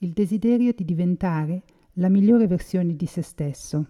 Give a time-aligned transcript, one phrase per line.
[0.00, 1.62] il desiderio di diventare
[1.94, 3.86] la migliore versione di se stesso.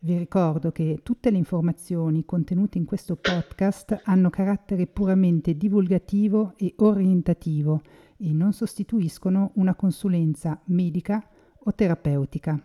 [0.00, 6.74] Vi ricordo che tutte le informazioni contenute in questo podcast hanno carattere puramente divulgativo e
[6.76, 7.80] orientativo
[8.18, 11.26] e non sostituiscono una consulenza medica
[11.60, 12.60] o terapeutica.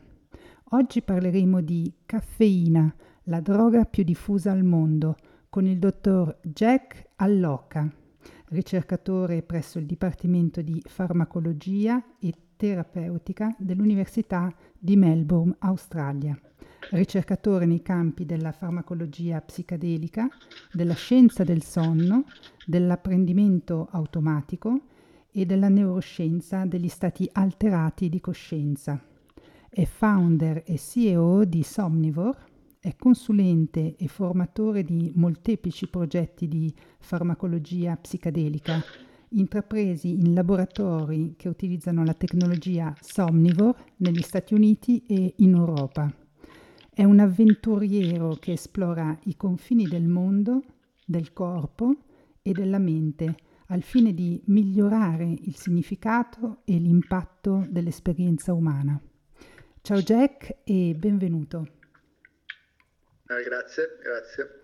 [0.71, 5.15] Oggi parleremo di caffeina, la droga più diffusa al mondo,
[5.49, 7.89] con il dottor Jack Allocca,
[8.49, 16.37] ricercatore presso il Dipartimento di Farmacologia e terapeutica dell'Università di Melbourne, Australia.
[16.91, 20.27] Ricercatore nei campi della farmacologia psicadelica,
[20.71, 22.25] della scienza del sonno,
[22.65, 24.81] dell'apprendimento automatico
[25.31, 29.01] e della neuroscienza degli stati alterati di coscienza.
[29.69, 37.95] È founder e CEO di Somnivore, è consulente e formatore di molteplici progetti di farmacologia
[37.95, 38.83] psicadelica
[39.33, 46.11] intrapresi in laboratori che utilizzano la tecnologia Somnivore negli Stati Uniti e in Europa.
[46.89, 50.63] È un avventuriero che esplora i confini del mondo,
[51.05, 51.95] del corpo
[52.41, 53.35] e della mente
[53.67, 59.01] al fine di migliorare il significato e l'impatto dell'esperienza umana.
[59.81, 61.67] Ciao Jack e benvenuto.
[63.27, 64.61] Eh, grazie, grazie.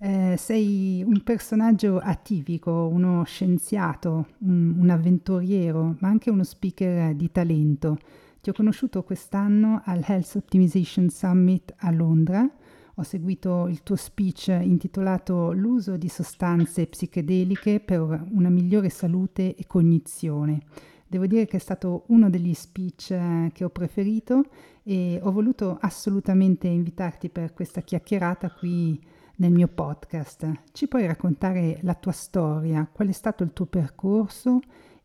[0.00, 7.32] Eh, sei un personaggio atipico, uno scienziato, un, un, avventuriero, ma anche uno speaker di
[7.32, 7.98] talento.
[8.40, 12.48] Ti ho conosciuto quest'anno al Health Optimization Summit a Londra.
[12.94, 19.66] Ho seguito il tuo speech intitolato L'uso di sostanze psichedeliche per una migliore salute e
[19.66, 20.60] cognizione.
[21.08, 24.44] Devo dire che è stato uno degli speech eh, che ho preferito
[24.84, 30.46] e ho voluto assolutamente invitarti per questa chiacchierata qui nel mio podcast.
[30.72, 34.60] Ci puoi raccontare la tua storia, qual è stato il tuo percorso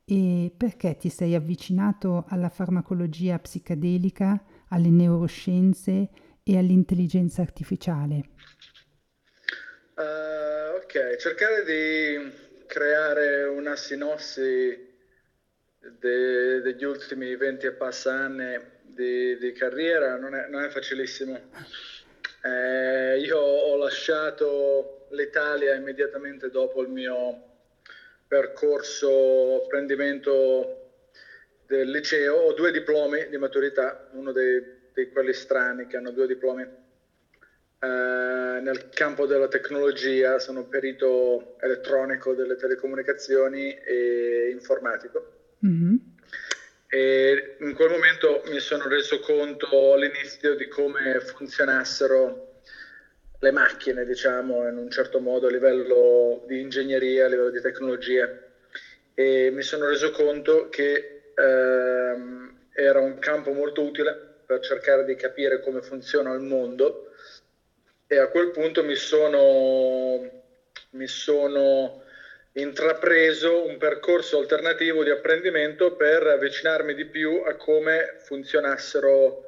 [0.06, 6.10] e perché ti sei avvicinato alla farmacologia psicadelica, alle neuroscienze
[6.44, 8.22] e all'intelligenza artificiale?
[9.96, 12.32] Uh, ok, cercare di
[12.68, 14.92] creare una sinossi
[16.00, 21.40] de, degli ultimi 20 e passa anni di, di carriera non è, non è facilissimo.
[22.46, 27.52] Eh, io ho lasciato l'Italia immediatamente dopo il mio
[28.28, 30.90] percorso apprendimento
[31.66, 32.36] del liceo.
[32.36, 34.62] Ho due diplomi di maturità, uno dei,
[34.94, 36.64] di quelli strani che hanno due diplomi.
[36.64, 45.32] Eh, nel campo della tecnologia sono perito elettronico delle telecomunicazioni e informatico.
[45.66, 45.96] Mm-hmm.
[46.94, 52.50] E in quel momento mi sono reso conto all'inizio di come funzionassero
[53.40, 58.32] le macchine, diciamo, in un certo modo a livello di ingegneria, a livello di tecnologia.
[59.16, 64.16] E mi sono reso conto che ehm, era un campo molto utile
[64.46, 67.08] per cercare di capire come funziona il mondo
[68.06, 70.30] e a quel punto mi sono,
[70.92, 72.03] mi sono
[72.53, 79.47] intrapreso un percorso alternativo di apprendimento per avvicinarmi di più a come funzionassero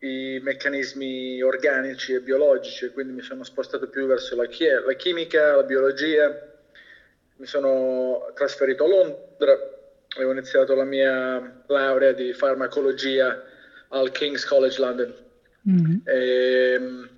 [0.00, 5.56] i meccanismi organici e biologici, quindi mi sono spostato più verso la, chi- la chimica,
[5.56, 6.30] la biologia,
[7.36, 9.58] mi sono trasferito a Londra,
[10.16, 13.42] ho iniziato la mia laurea di farmacologia
[13.88, 15.14] al King's College London.
[15.68, 15.96] Mm-hmm.
[16.04, 17.08] E, ehm,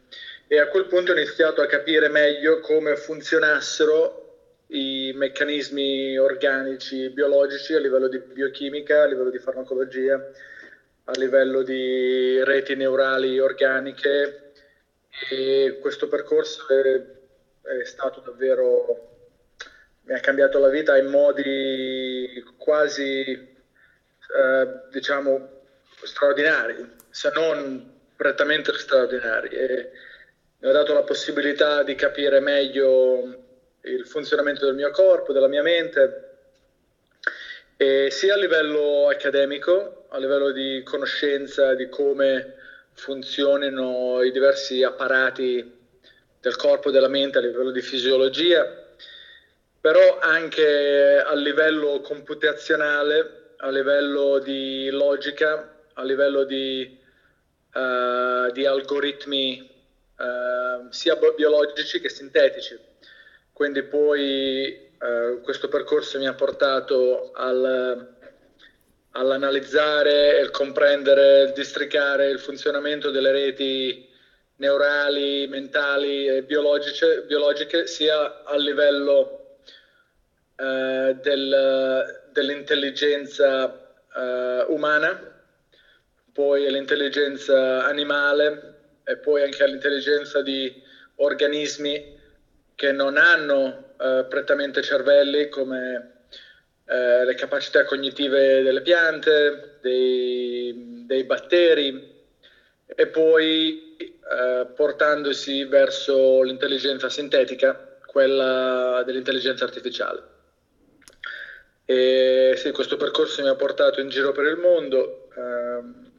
[0.47, 4.26] e a quel punto ho iniziato a capire meglio come funzionassero
[4.69, 10.15] i meccanismi organici biologici a livello di biochimica, a livello di farmacologia,
[11.05, 14.53] a livello di reti neurali organiche.
[15.31, 19.15] E questo percorso è, è stato davvero
[20.07, 25.49] mi ha cambiato la vita in modi quasi eh, diciamo
[26.03, 29.49] straordinari se non prettamente straordinari.
[29.49, 29.91] E
[30.59, 33.46] mi ha dato la possibilità di capire meglio
[33.87, 36.23] il funzionamento del mio corpo, della mia mente,
[37.77, 42.55] e sia a livello accademico, a livello di conoscenza di come
[42.95, 45.75] funzionino i diversi apparati
[46.41, 48.67] del corpo e della mente a livello di fisiologia,
[49.81, 56.99] però anche a livello computazionale, a livello di logica, a livello di,
[57.75, 59.71] uh, di algoritmi
[60.17, 62.95] uh, sia biologici che sintetici.
[63.57, 68.07] Quindi poi uh, questo percorso mi ha portato al,
[69.13, 74.07] all'analizzare, il comprendere, il districare il funzionamento delle reti
[74.57, 79.61] neurali, mentali e biologiche, biologiche sia a livello
[80.57, 85.43] eh, del, dell'intelligenza eh, umana,
[86.31, 90.71] poi all'intelligenza animale e poi anche all'intelligenza di
[91.15, 92.16] organismi
[92.77, 96.27] che non hanno eh, prettamente cervelli come
[96.85, 102.15] eh, le capacità cognitive delle piante, dei, dei batteri
[102.85, 110.35] e poi eh, portandosi verso l'intelligenza sintetica, quella dell'intelligenza artificiale.
[111.87, 116.11] E sì, questo percorso mi ha portato in giro per il mondo, ehm,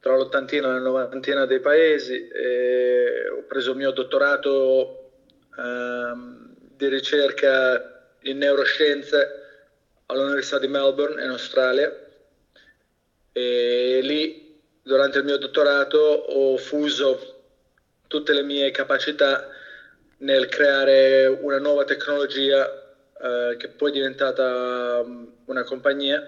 [0.00, 2.28] tra l'ottantina e la novantina dei paesi,
[3.32, 4.97] ho preso il mio dottorato
[5.58, 9.28] di ricerca in neuroscienze
[10.06, 11.92] all'Università di Melbourne in Australia.
[13.32, 17.34] E lì durante il mio dottorato ho fuso
[18.06, 19.48] tutte le mie capacità
[20.18, 22.66] nel creare una nuova tecnologia
[23.20, 26.26] eh, che poi è diventata um, una compagnia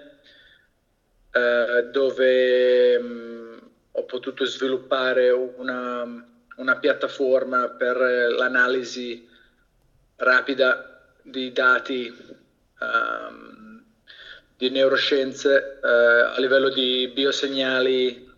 [1.31, 9.27] eh, dove um, ho potuto sviluppare una, una piattaforma per l'analisi
[10.17, 12.13] rapida di dati
[12.79, 13.83] um,
[14.61, 18.29] di neuroscienze eh, a livello di biosegnali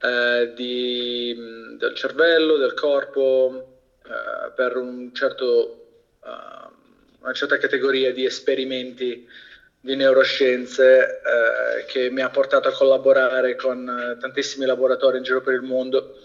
[0.00, 1.36] eh, di,
[1.76, 5.88] del cervello, del corpo, eh, per un certo,
[6.24, 9.28] eh, una certa categoria di esperimenti
[9.78, 15.52] di neuroscienze eh, che mi ha portato a collaborare con tantissimi laboratori in giro per
[15.52, 16.18] il mondo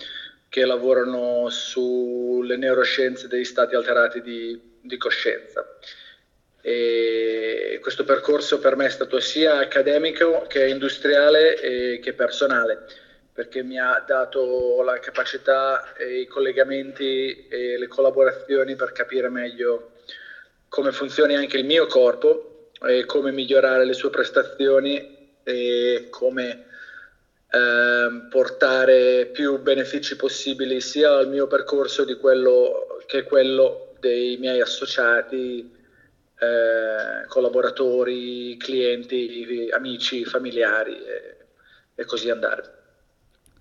[0.49, 5.65] che lavorano sulle neuroscienze degli stati alterati di, di coscienza.
[6.61, 12.85] E questo percorso per me è stato sia accademico che industriale che personale,
[13.31, 19.91] perché mi ha dato la capacità i collegamenti e le collaborazioni per capire meglio
[20.67, 26.66] come funzioni anche il mio corpo e come migliorare le sue prestazioni e come
[27.49, 34.61] eh, portare più benefici possibili sia al mio percorso di quello che quello dei miei
[34.61, 35.71] associati
[36.39, 41.45] eh, collaboratori, clienti, amici, familiari e,
[41.95, 42.75] e così andare.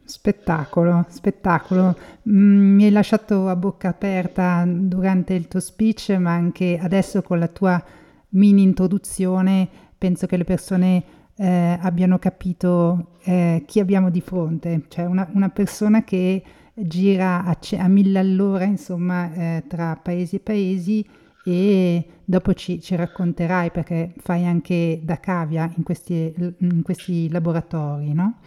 [0.05, 1.97] Spettacolo, spettacolo.
[2.29, 7.39] Mm, mi hai lasciato a bocca aperta durante il tuo speech, ma anche adesso con
[7.39, 7.83] la tua
[8.31, 9.69] mini introduzione
[9.99, 11.05] penso che le persone
[11.37, 16.43] eh, abbiano capito eh, chi abbiamo di fronte, cioè una, una persona che
[16.73, 21.07] gira a, a mille all'ora, insomma, eh, tra paesi e paesi
[21.45, 28.13] e dopo ci, ci, racconterai perché fai anche da cavia in questi, in questi laboratori,
[28.13, 28.39] no?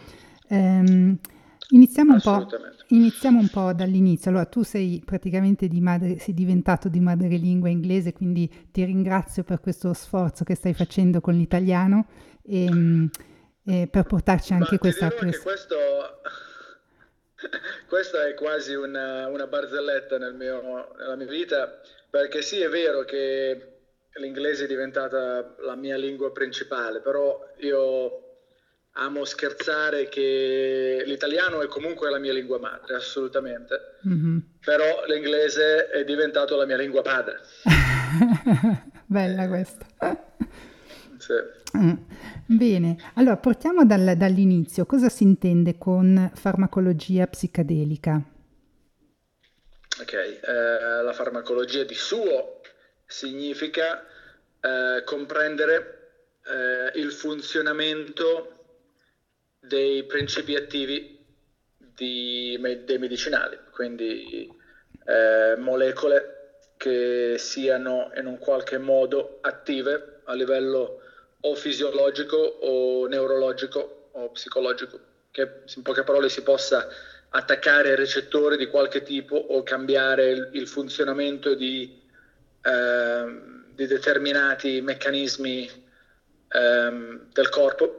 [0.48, 1.16] Ehm,
[1.70, 2.46] iniziamo, un
[2.88, 4.30] iniziamo, un po', dall'inizio.
[4.30, 9.60] Allora, tu sei praticamente di madre, sei diventato di madrelingua inglese, quindi ti ringrazio per
[9.60, 12.06] questo sforzo che stai facendo con l'italiano
[12.50, 13.10] e, ehm,
[13.64, 15.08] e per portarci anche Ma questa...
[15.08, 15.76] Pres- questo...
[17.88, 21.80] Questa è quasi una, una barzelletta nel mio, nella mia vita,
[22.10, 23.78] perché sì, è vero che
[24.16, 28.30] l'inglese è diventata la mia lingua principale, però io
[28.92, 34.38] amo scherzare che l'italiano è comunque la mia lingua madre, assolutamente, mm-hmm.
[34.62, 37.40] però l'inglese è diventato la mia lingua padre.
[39.06, 39.86] Bella questa.
[41.16, 41.59] Sì.
[41.76, 41.92] Mm.
[42.46, 44.86] Bene, allora partiamo dal, dall'inizio.
[44.86, 48.20] Cosa si intende con farmacologia psicadelica?
[50.00, 52.60] Ok, eh, la farmacologia di suo
[53.06, 54.04] significa
[54.60, 56.00] eh, comprendere
[56.44, 58.56] eh, il funzionamento
[59.60, 61.18] dei principi attivi
[61.76, 64.50] di, dei medicinali, quindi
[65.04, 66.38] eh, molecole
[66.76, 70.99] che siano in un qualche modo attive a livello
[71.40, 74.98] o fisiologico o neurologico o psicologico,
[75.30, 76.88] che in poche parole si possa
[77.30, 82.00] attaccare recettori di qualche tipo o cambiare il, il funzionamento di,
[82.62, 83.40] eh,
[83.72, 85.70] di, determinati meccanismi
[86.48, 87.96] eh, del corpo.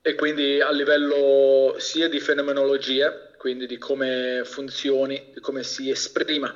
[0.00, 6.54] E quindi a livello sia di fenomenologia, quindi di come funzioni, di come si esprima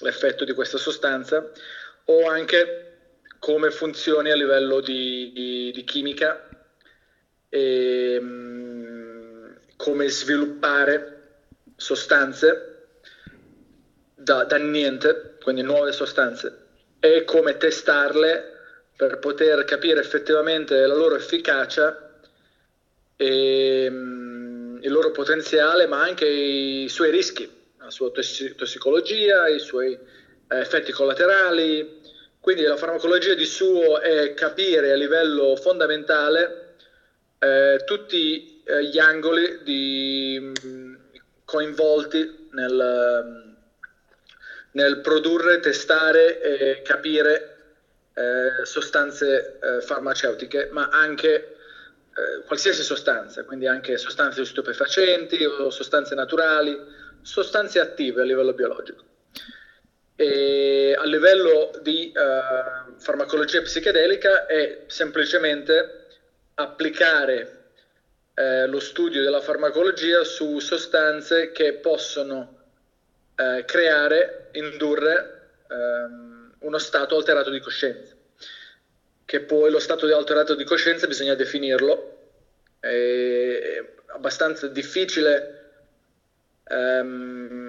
[0.00, 1.50] l'effetto di questa sostanza,
[2.04, 2.87] o anche
[3.38, 6.48] come funzioni a livello di, di, di chimica
[7.48, 11.14] e, um, come sviluppare
[11.76, 12.86] sostanze
[14.14, 16.66] da, da niente, quindi nuove sostanze,
[17.00, 18.56] e come testarle
[18.96, 22.20] per poter capire effettivamente la loro efficacia
[23.16, 29.92] e um, il loro potenziale, ma anche i suoi rischi, la sua tossicologia, i suoi
[29.92, 31.97] eh, effetti collaterali.
[32.48, 36.76] Quindi la farmacologia di suo è capire a livello fondamentale
[37.38, 40.94] eh, tutti eh, gli angoli di, mm,
[41.44, 43.54] coinvolti nel,
[44.70, 47.56] nel, produrre, testare e capire
[48.14, 56.14] eh, sostanze eh, farmaceutiche, ma anche eh, qualsiasi sostanza, quindi anche sostanze stupefacenti o sostanze
[56.14, 56.74] naturali,
[57.20, 59.04] sostanze attive a livello biologico.
[60.20, 66.06] E a livello di uh, farmacologia psichedelica è semplicemente
[66.54, 67.58] applicare
[68.34, 72.56] eh, lo studio della farmacologia su sostanze che possono
[73.36, 78.12] eh, creare, indurre ehm, uno stato alterato di coscienza,
[79.24, 82.16] che poi lo stato alterato di coscienza bisogna definirlo,
[82.80, 85.70] è abbastanza difficile
[86.64, 87.67] ehm,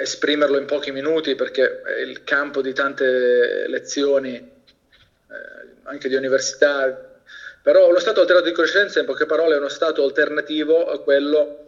[0.00, 4.52] esprimerlo in pochi minuti perché è il campo di tante lezioni, eh,
[5.82, 7.10] anche di università,
[7.62, 11.66] però lo stato alterato di coscienza, in poche parole, è uno stato alternativo a quello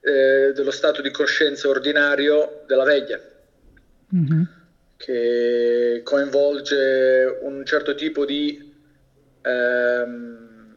[0.00, 3.18] eh, dello stato di coscienza ordinario della veglia,
[4.14, 4.42] mm-hmm.
[4.98, 8.74] che coinvolge un certo tipo di,
[9.40, 10.74] ehm,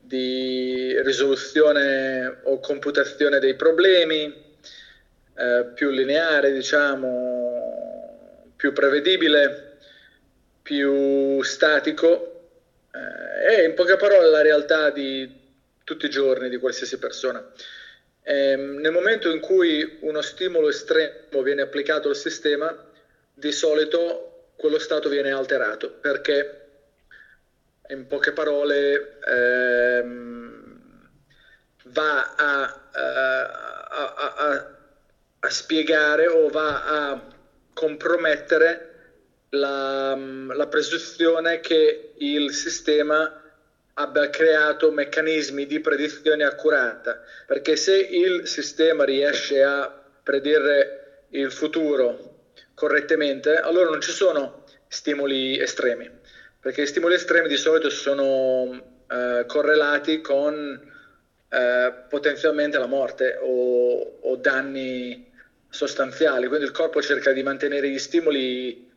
[0.00, 4.47] di risoluzione o computazione dei problemi,
[5.38, 9.76] eh, più lineare, diciamo, più prevedibile,
[10.62, 12.50] più statico
[12.92, 15.30] eh, è in poche parole la realtà di
[15.84, 17.44] tutti i giorni di qualsiasi persona.
[18.22, 22.76] Eh, nel momento in cui uno stimolo estremo viene applicato al sistema,
[23.32, 26.66] di solito quello stato viene alterato perché,
[27.90, 31.08] in poche parole, ehm,
[31.84, 34.77] va a, eh, a, a,
[35.40, 37.22] a spiegare o va a
[37.72, 38.88] compromettere
[39.50, 43.42] la, la presunzione che il sistema
[43.94, 49.92] abbia creato meccanismi di predizione accurata, perché se il sistema riesce a
[50.22, 52.36] predire il futuro
[52.74, 56.08] correttamente, allora non ci sono stimoli estremi,
[56.60, 60.92] perché gli stimoli estremi di solito sono eh, correlati con
[61.50, 65.27] eh, potenzialmente la morte o, o danni
[65.68, 68.90] sostanziali, quindi il corpo cerca di mantenere gli stimoli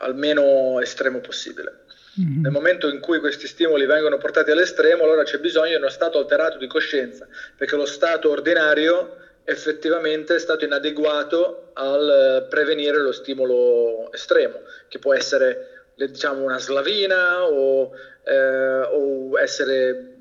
[0.00, 1.84] almeno estremo possibile.
[2.20, 2.42] Mm-hmm.
[2.42, 6.18] Nel momento in cui questi stimoli vengono portati all'estremo, allora c'è bisogno di uno stato
[6.18, 7.26] alterato di coscienza,
[7.56, 15.14] perché lo stato ordinario effettivamente è stato inadeguato al prevenire lo stimolo estremo, che può
[15.14, 17.90] essere diciamo una slavina o,
[18.24, 20.16] eh, o essere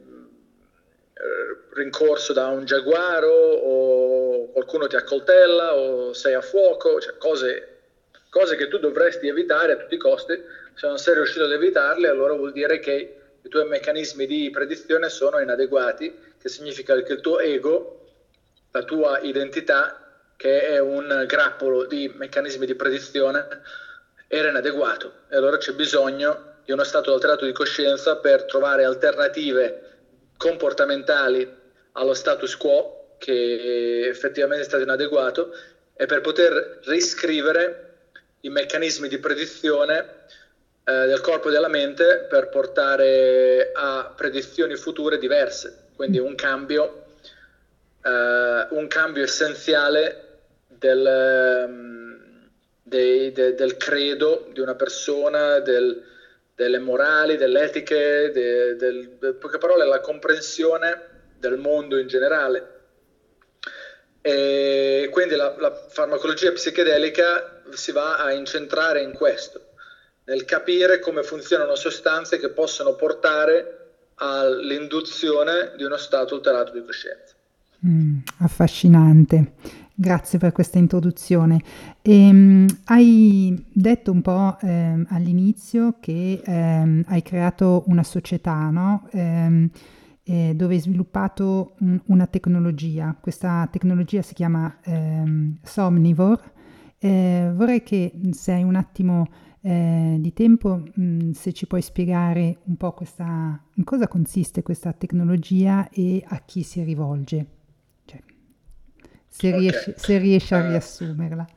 [1.14, 4.17] eh, rincorso da un giaguaro o
[4.58, 7.76] qualcuno ti accoltella o sei a fuoco, cioè cose
[8.28, 10.34] cose che tu dovresti evitare a tutti i costi,
[10.74, 15.10] se non sei riuscito ad evitarle allora vuol dire che i tuoi meccanismi di predizione
[15.10, 18.08] sono inadeguati, che significa che il tuo ego,
[18.72, 23.48] la tua identità, che è un grappolo di meccanismi di predizione,
[24.28, 25.14] era inadeguato.
[25.30, 29.84] E allora c'è bisogno di uno stato alterato di coscienza per trovare alternative
[30.36, 31.48] comportamentali
[31.92, 35.54] allo status quo che effettivamente è stato inadeguato
[35.96, 37.88] e per poter riscrivere
[38.42, 40.26] i meccanismi di predizione
[40.84, 47.06] eh, del corpo e della mente per portare a predizioni future diverse, quindi un cambio,
[48.04, 50.24] eh, un cambio essenziale
[50.68, 52.48] del, um,
[52.84, 56.02] dei, de, del, credo di una persona, del,
[56.56, 62.76] delle morali, delle etiche, de, del, in poche parole la comprensione del mondo in generale.
[64.28, 69.68] E quindi la, la farmacologia psichedelica si va a incentrare in questo,
[70.26, 77.36] nel capire come funzionano sostanze che possono portare all'induzione di uno stato alterato di coscienza.
[77.88, 79.54] Mm, affascinante,
[79.94, 81.62] grazie per questa introduzione.
[82.02, 89.08] E, um, hai detto un po' eh, all'inizio che eh, hai creato una società, no?
[90.28, 93.16] Eh, eh, dove hai sviluppato un, una tecnologia.
[93.20, 96.56] Questa tecnologia si chiama ehm, Somnivore
[97.00, 99.32] eh, vorrei che se hai un attimo
[99.62, 104.64] eh, di tempo, mh, mm, se ci puoi spiegare un po' questa, in cosa consiste
[104.64, 107.46] questa tecnologia e a chi si rivolge,
[108.06, 108.20] cioè,
[109.28, 109.60] se, okay.
[109.60, 111.48] riesci, se riesci a uh, riassumerla.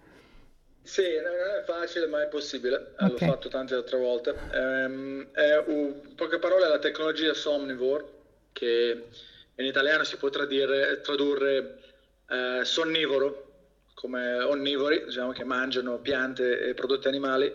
[0.83, 2.93] Sì, non è facile, ma è possibile.
[2.99, 3.11] Okay.
[3.11, 4.35] L'ho fatto tante altre volte.
[4.53, 8.20] Um, è, in poche parole, la tecnologia Somnivore,
[8.53, 9.05] che
[9.55, 11.79] in italiano si può tradurre, tradurre
[12.29, 13.49] eh, sonnivoro,
[13.95, 17.53] come onnivori, diciamo che mangiano piante e prodotti animali.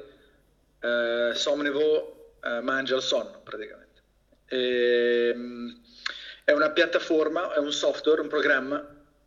[0.79, 4.01] Eh, somnivo eh, mangia il sonno, praticamente.
[4.47, 5.81] E, um,
[6.43, 8.79] è una piattaforma, è un software, un programma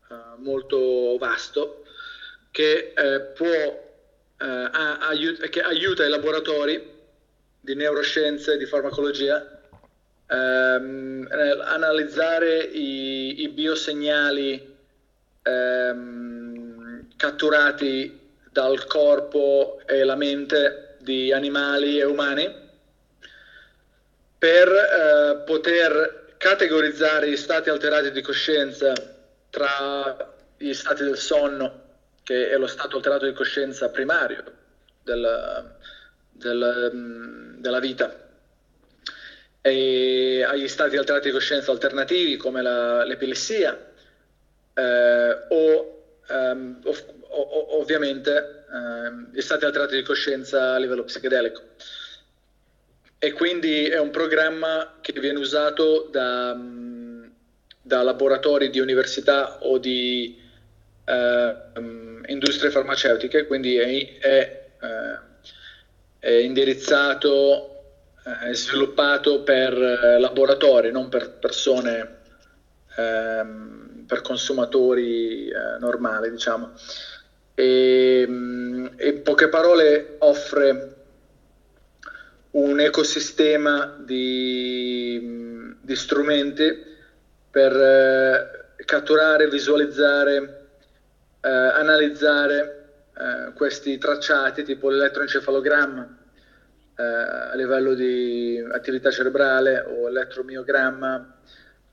[0.09, 1.85] eh, molto vasto
[2.53, 3.47] che eh, può
[4.41, 6.97] eh, aiut- che aiuta i laboratori
[7.61, 9.58] di neuroscienze e di farmacologia
[10.29, 11.29] ehm,
[11.65, 14.77] analizzare i, i biosegnali
[15.43, 18.19] ehm, catturati
[18.51, 22.67] dal corpo e la mente di animali e umani
[24.39, 28.93] per eh, poter categorizzare gli stati alterati di coscienza
[29.51, 30.17] tra
[30.57, 31.87] gli stati del sonno
[32.23, 34.45] che è lo stato alterato di coscienza primario
[35.03, 35.75] del,
[36.31, 38.28] del, mm, della vita,
[39.69, 43.79] e agli stati alterati di coscienza alternativi come la, l'epilessia
[44.75, 51.63] eh, o, um, ov- ov- ovviamente um, gli stati alterati di coscienza a livello psichedelico.
[53.19, 56.57] E quindi è un programma che viene usato da,
[57.81, 60.39] da laboratori di università o di
[61.05, 61.81] uh,
[62.27, 65.19] industrie farmaceutiche, quindi è, è, uh,
[66.21, 67.78] è indirizzato
[68.41, 72.19] è sviluppato per laboratori, non per persone,
[72.97, 76.73] ehm, per consumatori eh, normali, diciamo.
[77.55, 80.95] E, in poche parole offre
[82.53, 86.85] un ecosistema di, di strumenti
[87.51, 90.59] per eh, catturare, visualizzare
[91.41, 96.18] eh, analizzare eh, questi tracciati tipo l'elettroencefalogramma
[96.99, 101.39] eh, a livello di attività cerebrale o elettromiogramma,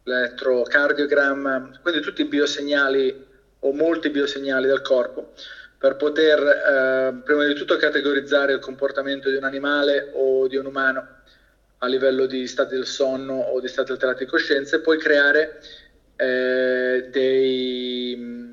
[0.03, 3.25] elettrocardiogramma, quindi tutti i biosegnali
[3.59, 5.33] o molti biosegnali del corpo
[5.77, 10.65] per poter eh, prima di tutto categorizzare il comportamento di un animale o di un
[10.65, 11.07] umano
[11.79, 15.59] a livello di stati del sonno o di stati alterati di coscienza e poi creare
[16.15, 18.43] eh, dei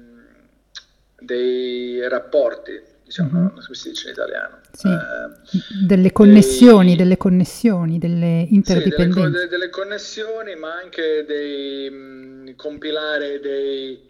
[1.23, 2.81] dei rapporti,
[3.13, 4.61] diciamo, come si dice in italiano.
[4.73, 4.89] Sì.
[4.89, 9.27] Eh, delle connessioni, dei, delle connessioni, delle interdipendenze.
[9.27, 14.09] Sì, delle, delle, connessioni, ma anche dei mh, mm, compilare dei,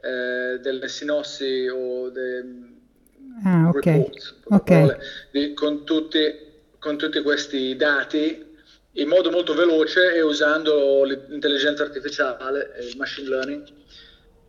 [0.00, 2.42] eh, delle sinossi o dei
[3.44, 3.96] ah, okay.
[3.96, 4.86] reports, okay.
[4.86, 4.98] Parole,
[5.32, 6.20] di, con, tutti,
[6.78, 8.52] con tutti questi dati
[8.96, 13.66] in modo molto veloce e usando l'intelligenza artificiale e il machine learning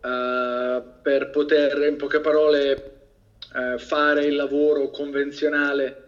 [0.02, 2.95] uh, per poter in poche parole
[3.54, 6.04] uh, fare il lavoro convenzionale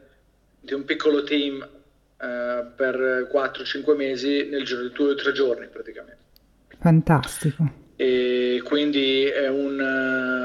[0.60, 2.26] di un piccolo team uh,
[2.74, 6.16] per 4-5 mesi nel giro di 2 o 3 giorni praticamente.
[6.78, 7.86] Fantastico.
[7.96, 9.78] E quindi è un,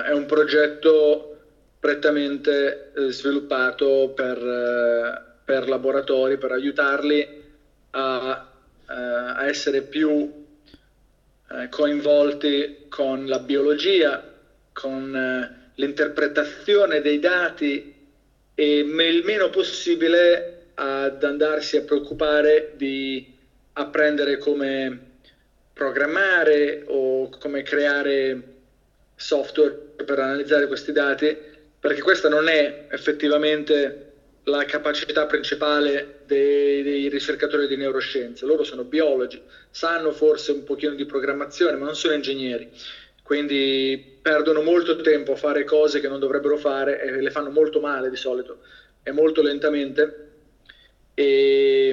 [0.06, 1.38] è un progetto
[1.80, 7.42] prettamente sviluppato per, per laboratori, per aiutarli
[7.92, 8.48] a,
[8.86, 10.44] a essere più
[11.54, 14.24] eh, coinvolti con la biologia,
[14.72, 17.94] con eh, l'interpretazione dei dati
[18.56, 23.32] e il meno possibile ad andarsi a preoccupare di
[23.74, 25.12] apprendere come
[25.74, 28.42] programmare o come creare
[29.16, 29.74] software
[30.06, 31.36] per analizzare questi dati,
[31.80, 34.12] perché questa non è effettivamente
[34.44, 38.46] la capacità principale dei, dei, ricercatori di neuroscienze.
[38.46, 42.70] Loro sono biologi, sanno forse un pochino di programmazione, ma non sono ingegneri.
[43.24, 47.80] Quindi perdono molto tempo a fare cose che non dovrebbero fare e le fanno molto
[47.80, 48.60] male di solito
[49.02, 50.30] e molto lentamente.
[51.16, 51.88] E,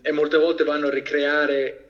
[0.00, 1.84] e molte volte vanno a ricreare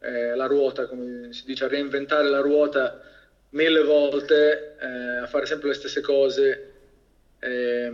[0.00, 3.02] eh, la ruota, come si dice, a reinventare la ruota
[3.50, 6.70] mille volte, eh, a fare sempre le stesse cose.
[7.40, 7.92] Eh,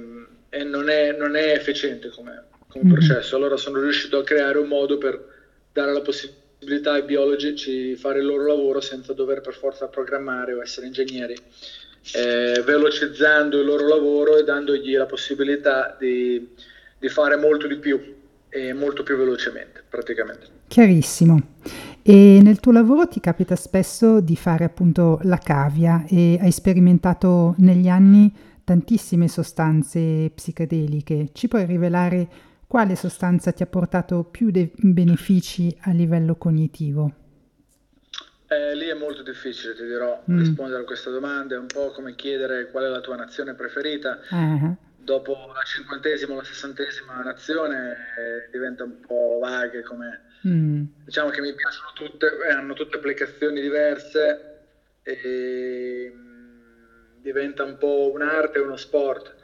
[0.49, 2.95] e non è, non è efficiente come, come mm-hmm.
[2.95, 3.37] processo.
[3.37, 5.35] Allora sono riuscito a creare un modo per
[5.73, 6.45] dare la possibilità
[6.90, 11.37] ai biologici di fare il loro lavoro senza dover per forza programmare o essere ingegneri,
[12.14, 16.49] eh, velocizzando il loro lavoro e dandogli la possibilità di,
[16.99, 18.14] di fare molto di più
[18.49, 20.47] e molto più velocemente praticamente.
[20.69, 21.55] Chiarissimo.
[22.03, 27.55] E nel tuo lavoro ti capita spesso di fare appunto la cavia e hai sperimentato
[27.59, 31.29] negli anni tantissime sostanze psichedeliche.
[31.33, 32.29] Ci puoi rivelare
[32.67, 37.13] quale sostanza ti ha portato più de- benefici a livello cognitivo?
[38.49, 40.39] Eh, lì è molto difficile, ti dirò, mm.
[40.39, 41.57] rispondere a questa domanda.
[41.57, 44.21] È un po' come chiedere qual è la tua nazione preferita.
[44.31, 44.77] Uh-huh.
[44.99, 50.23] Dopo la cinquantesima o la sessantesima nazione eh, diventa un po' vaghe come...
[50.47, 50.85] Mm.
[51.05, 54.57] Diciamo che mi piacciono tutte, eh, hanno tutte applicazioni diverse
[55.03, 59.36] e mm, diventa un po' un'arte e uno sport.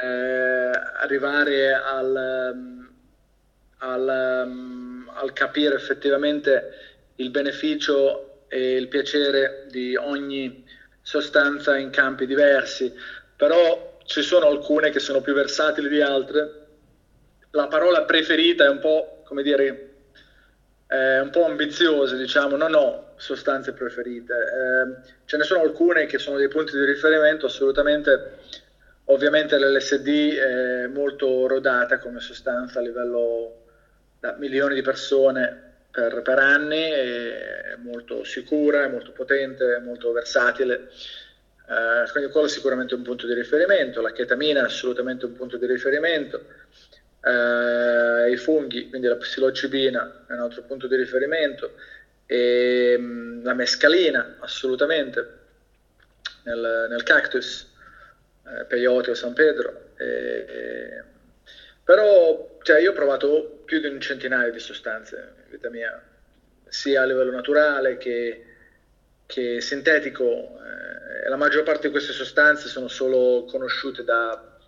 [0.00, 2.86] Eh, arrivare al, mm,
[3.78, 6.72] al, mm, al capire effettivamente
[7.16, 10.64] il beneficio e il piacere di ogni
[11.02, 12.92] sostanza in campi diversi,
[13.36, 16.60] però ci sono alcune che sono più versatili di altre.
[17.50, 19.92] La parola preferita è un po', come dire,
[20.92, 24.34] un po' ambiziosa, diciamo, non ho sostanze preferite.
[24.34, 28.38] Eh, ce ne sono alcune che sono dei punti di riferimento assolutamente,
[29.06, 33.62] ovviamente l'LSD è molto rodata come sostanza a livello
[34.20, 40.10] da milioni di persone per, per anni, è molto sicura, è molto potente, è molto
[40.12, 40.88] versatile.
[41.64, 45.56] Uh, quindi quello è sicuramente un punto di riferimento, la chetamina è assolutamente un punto
[45.56, 46.44] di riferimento,
[47.20, 51.74] uh, i funghi, quindi la psilocibina è un altro punto di riferimento,
[52.26, 55.38] e um, la mescalina assolutamente
[56.44, 57.71] nel, nel cactus,
[58.44, 59.90] uh, peyote o San Pedro.
[59.96, 61.02] E,
[61.84, 66.00] però cioè, io ho provato più di un centinaio di sostanze in vita mia,
[66.68, 68.44] sia a livello naturale che,
[69.26, 70.58] che sintetico.
[70.60, 74.58] Eh, la maggior parte di queste sostanze sono solo conosciute da,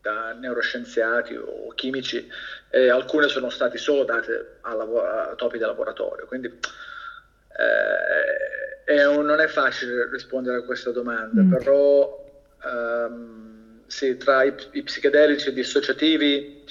[0.00, 2.28] da neuroscienziati o chimici
[2.70, 6.26] e alcune sono state solo date a, lav- a topi da laboratorio.
[6.26, 6.48] Quindi
[7.58, 11.50] eh, è un, non è facile rispondere a questa domanda, mm.
[11.50, 12.26] però...
[12.64, 16.64] Um, sì, tra i, i psichedelici dissociativi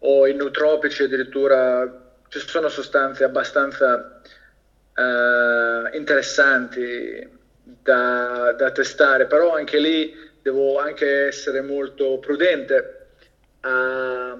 [0.00, 4.20] o i nootropici addirittura ci sono sostanze abbastanza
[4.94, 7.28] uh, interessanti
[7.62, 13.06] da, da, testare, però anche lì devo anche essere molto prudente
[13.60, 14.36] a,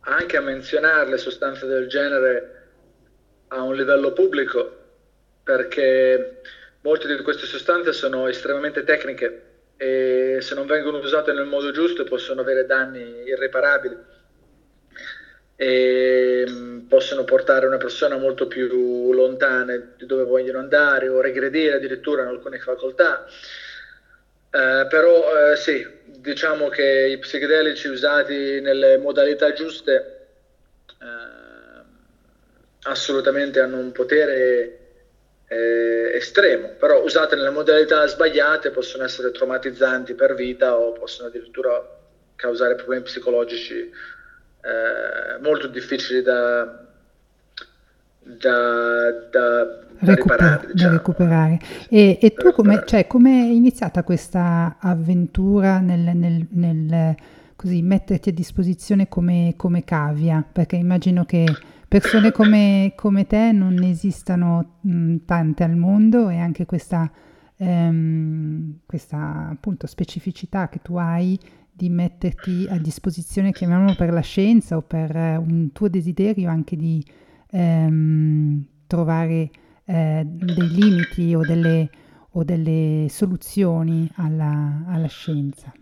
[0.00, 2.68] anche a menzionare le sostanze del genere
[3.48, 4.78] a un livello pubblico,
[5.42, 6.40] perché
[6.82, 9.49] molte di queste sostanze sono estremamente tecniche
[9.82, 13.96] e se non vengono usate nel modo giusto possono avere danni irreparabili
[15.56, 21.76] e mm, possono portare una persona molto più lontana di dove vogliono andare o regredire
[21.76, 23.24] addirittura in alcune facoltà.
[23.24, 30.26] Eh, però eh, sì, diciamo che i psichedelici usati nelle modalità giuste
[31.00, 31.06] eh,
[32.82, 34.79] assolutamente hanno un potere
[35.52, 41.98] eh, estremo, però usate nelle modalità sbagliate possono essere traumatizzanti per vita o possono addirittura
[42.36, 46.86] causare problemi psicologici eh, molto difficili da,
[48.20, 49.64] da, da,
[49.98, 50.66] da riparare.
[50.72, 50.90] Diciamo.
[50.90, 51.58] Da recuperare.
[51.88, 57.16] E, e tu come cioè, è iniziata questa avventura nel, nel, nel
[57.56, 60.44] così, metterti a disposizione come, come cavia?
[60.50, 61.44] Perché immagino che
[61.90, 67.10] persone come, come te non esistano mh, tante al mondo e anche questa,
[67.56, 71.36] ehm, questa appunto specificità che tu hai
[71.72, 76.76] di metterti a disposizione, chiamiamolo per la scienza o per eh, un tuo desiderio anche
[76.76, 77.04] di
[77.50, 79.50] ehm, trovare
[79.84, 81.90] eh, dei limiti o delle,
[82.30, 85.72] o delle soluzioni alla, alla scienza.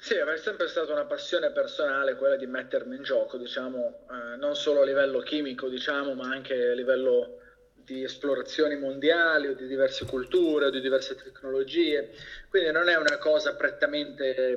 [0.00, 4.56] Sì, è sempre stata una passione personale quella di mettermi in gioco, diciamo, eh, non
[4.56, 7.36] solo a livello chimico, diciamo, ma anche a livello
[7.74, 12.12] di esplorazioni mondiali o di diverse culture o di diverse tecnologie.
[12.48, 14.56] Quindi non è una cosa prettamente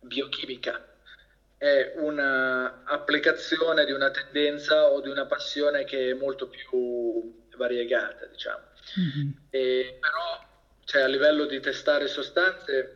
[0.00, 0.82] biochimica,
[1.58, 8.64] è un'applicazione di una tendenza o di una passione che è molto più variegata, diciamo.
[8.98, 9.30] Mm-hmm.
[9.50, 10.40] E, però,
[10.86, 12.94] cioè, a livello di testare sostanze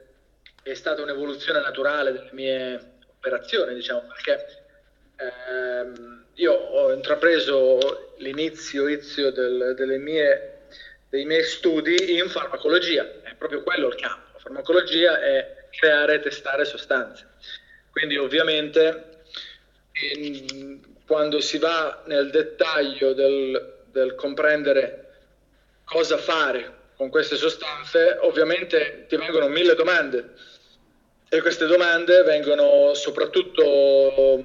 [0.64, 4.62] è stata un'evoluzione naturale delle mie operazioni, diciamo, perché
[5.16, 10.61] ehm, io ho intrapreso l'inizio, inizio del, mie,
[11.11, 14.31] dei miei studi in farmacologia, è proprio quello il campo.
[14.33, 17.29] La farmacologia è creare e testare sostanze.
[17.90, 19.20] Quindi ovviamente
[20.16, 25.12] in, quando si va nel dettaglio del, del comprendere
[25.85, 30.53] cosa fare con queste sostanze, ovviamente ti vengono mille domande
[31.35, 34.38] e queste domande vengono soprattutto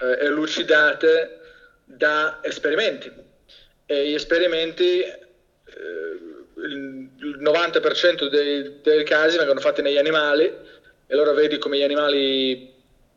[0.00, 1.38] eh, elucidate
[1.82, 3.10] da esperimenti.
[3.86, 5.14] E gli esperimenti eh,
[6.56, 12.70] il 90% dei, dei casi vengono fatti negli animali e allora vedi come gli animali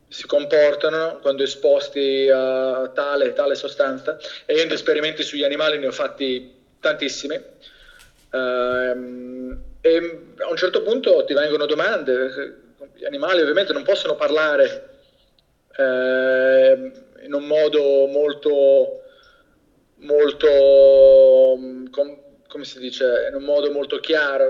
[0.08, 4.18] si comportano quando esposti a tale tale sostanza.
[4.46, 7.38] E io in esperimenti sugli animali ne ho fatti tantissimi.
[8.30, 14.88] Ehm, e a un certo punto ti vengono domande gli animali ovviamente non possono parlare
[15.76, 19.02] eh, in un modo molto
[20.00, 20.48] molto
[21.90, 24.46] com, come si dice in un modo molto chiaro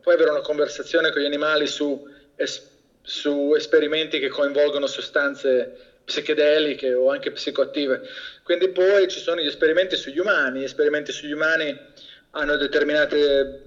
[0.00, 2.68] puoi avere una conversazione con gli animali su es,
[3.02, 8.02] su esperimenti che coinvolgono sostanze psichedeliche o anche psicoattive.
[8.42, 11.78] Quindi poi ci sono gli esperimenti sugli umani, gli esperimenti sugli umani
[12.32, 13.62] hanno determinate,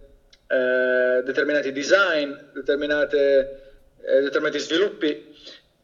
[0.47, 3.62] eh, determinati design, determinate,
[4.05, 5.31] eh, determinati sviluppi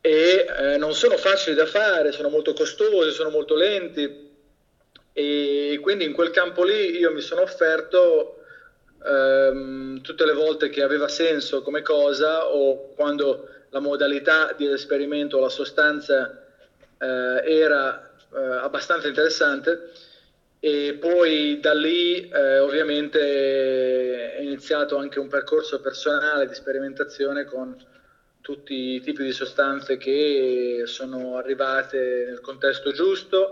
[0.01, 4.27] e eh, non sono facili da fare, sono molto costosi, sono molto lenti.
[5.11, 8.43] E quindi in quel campo lì io mi sono offerto
[9.03, 15.37] ehm, tutte le volte che aveva senso come cosa o quando la modalità di esperimento
[15.37, 16.45] o la sostanza
[16.97, 19.91] eh, era eh, abbastanza interessante.
[20.61, 27.75] E poi da lì eh, ovviamente è iniziato anche un percorso personale di sperimentazione con
[28.49, 33.51] tutti i tipi di sostanze che sono arrivate nel contesto giusto,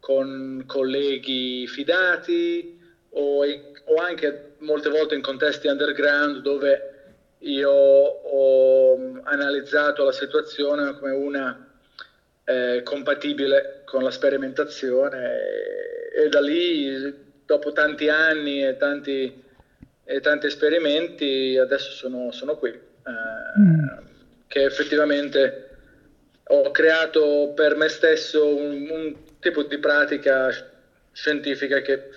[0.00, 2.80] con colleghi fidati
[3.10, 6.94] o, o anche molte volte in contesti underground dove
[7.40, 11.68] io ho analizzato la situazione come una
[12.44, 15.40] eh, compatibile con la sperimentazione
[16.14, 19.42] e, e, da lì, dopo tanti anni e tanti,
[20.04, 23.87] e tanti esperimenti, adesso sono, sono qui, eh, mm.
[24.48, 25.68] Che effettivamente
[26.44, 30.48] ho creato per me stesso un, un tipo di pratica
[31.12, 32.08] scientifica che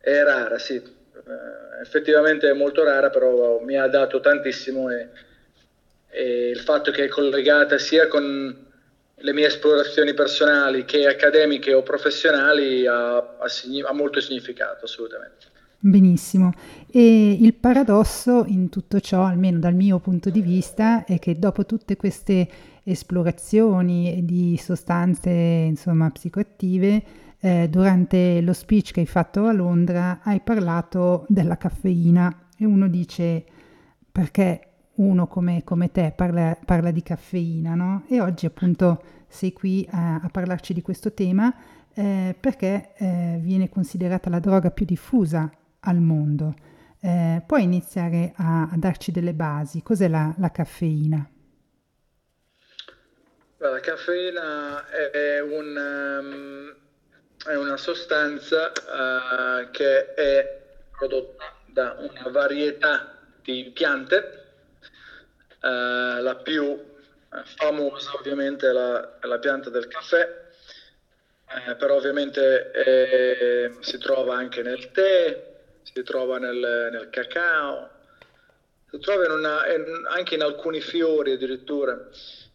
[0.00, 5.08] è rara, sì, eh, effettivamente è molto rara, però mi ha dato tantissimo e,
[6.10, 8.66] e il fatto che è collegata sia con
[9.20, 13.46] le mie esplorazioni personali che accademiche o professionali ha, ha,
[13.86, 15.46] ha molto significato, assolutamente.
[15.80, 16.52] Benissimo.
[16.90, 21.66] E il paradosso in tutto ciò, almeno dal mio punto di vista, è che dopo
[21.66, 22.48] tutte queste
[22.82, 27.02] esplorazioni di sostanze, insomma, psicoattive,
[27.40, 32.88] eh, durante lo speech che hai fatto a Londra hai parlato della caffeina e uno
[32.88, 33.44] dice
[34.10, 34.62] perché
[34.94, 38.02] uno come, come te parla, parla, di caffeina, no?
[38.08, 41.54] E oggi appunto sei qui a, a parlarci di questo tema
[41.94, 45.48] eh, perché eh, viene considerata la droga più diffusa
[45.80, 46.54] al mondo.
[47.00, 49.82] Eh, puoi iniziare a, a, darci delle basi?
[49.82, 51.30] Cos'è la, la caffeina?
[53.58, 56.76] La caffeina è un, um,
[57.44, 60.62] è una sostanza uh, che è
[60.96, 64.44] prodotta da una varietà di piante,
[65.60, 66.86] uh, la più
[67.56, 70.46] famosa ovviamente è la, la pianta del caffè,
[71.66, 75.47] eh, però ovviamente eh, si trova anche nel tè,
[75.92, 77.90] si trova nel, nel cacao,
[78.90, 82.08] si trova in una, in, anche in alcuni fiori addirittura.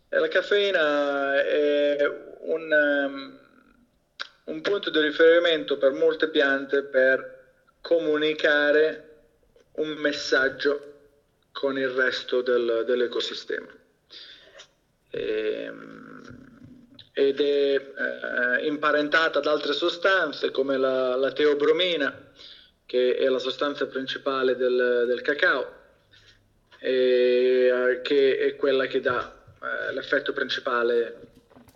[0.10, 1.98] E la caffeina è
[2.42, 3.40] un, um,
[4.46, 7.42] un punto di riferimento per molte piante per
[7.82, 9.10] comunicare
[9.74, 10.92] un messaggio
[11.52, 13.68] con il resto del, dell'ecosistema.
[15.10, 16.14] E, ehm,
[17.14, 22.23] ed è eh, imparentata ad altre sostanze come la, la, teobromina,
[22.86, 25.82] che è la sostanza principale del, del cacao,
[26.80, 31.08] e, eh, che è quella che dà eh, l'effetto principale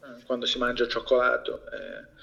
[0.04, 1.64] eh, quando si mangia il cioccolato.
[1.72, 2.16] Eh,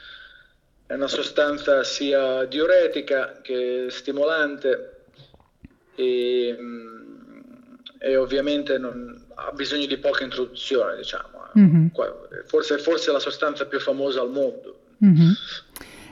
[0.86, 5.06] è una sostanza sia diuretica che stimolante
[5.94, 7.02] e, mm,
[7.98, 11.34] e ovviamente non, ha bisogno di poca introduzione, diciamo.
[11.58, 11.86] Mm-hmm.
[12.46, 14.80] Forse, forse, è la sostanza più famosa al mondo.
[15.04, 15.30] Mm-hmm.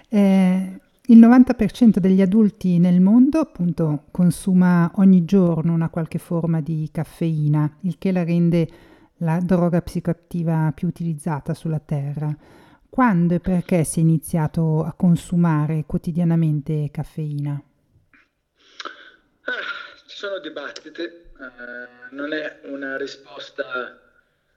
[0.08, 6.88] Eh, il 90% degli adulti nel mondo appunto consuma ogni giorno una qualche forma di
[6.92, 8.68] caffeina, il che la rende
[9.18, 12.34] la droga psicoattiva più utilizzata sulla Terra.
[12.88, 17.60] Quando e perché si è iniziato a consumare quotidianamente caffeina?
[19.44, 19.52] Ah,
[20.06, 23.98] ci sono dibattiti, eh, non è una risposta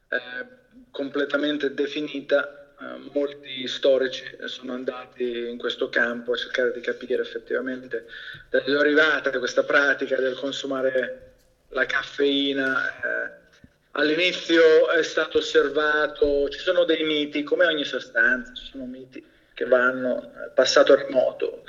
[0.09, 2.64] eh, completamente definita.
[2.81, 8.05] Eh, molti storici sono andati in questo campo a cercare di capire effettivamente
[8.49, 11.31] da dove è arrivata questa pratica del consumare
[11.69, 13.43] la caffeina eh,
[13.91, 19.65] all'inizio è stato osservato, ci sono dei miti, come ogni sostanza, ci sono miti che
[19.65, 21.63] vanno al passato remoto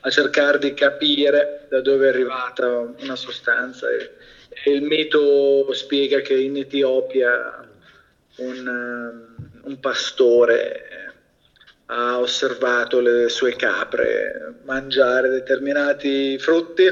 [0.00, 3.88] a cercare di capire da dove è arrivata una sostanza.
[3.90, 4.10] E,
[4.66, 7.68] il mito spiega che in Etiopia
[8.36, 9.35] un,
[9.66, 11.12] un pastore
[11.86, 16.84] ha osservato le sue capre mangiare determinati frutti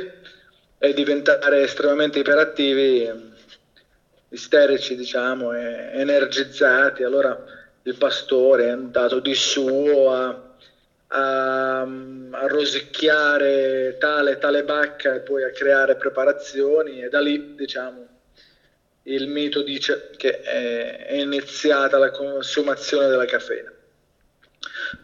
[0.79, 3.11] e diventare estremamente iperattivi,
[4.29, 7.03] isterici, diciamo, e energizzati.
[7.03, 7.45] Allora
[7.83, 10.55] il pastore è andato di suo a,
[11.09, 18.14] a, a rosicchiare tale tale bacca e poi a creare preparazioni e da lì, diciamo,
[19.05, 23.73] il mito dice che è, iniziata la consumazione della caffeina.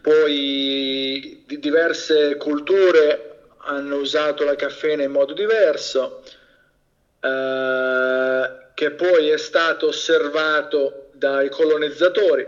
[0.01, 6.23] Poi di diverse culture hanno usato la caffeina in modo diverso,
[7.19, 12.47] eh, che poi è stato osservato dai colonizzatori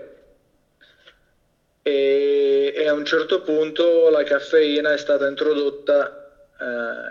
[1.84, 6.48] e, e, a un certo punto la caffeina è stata introdotta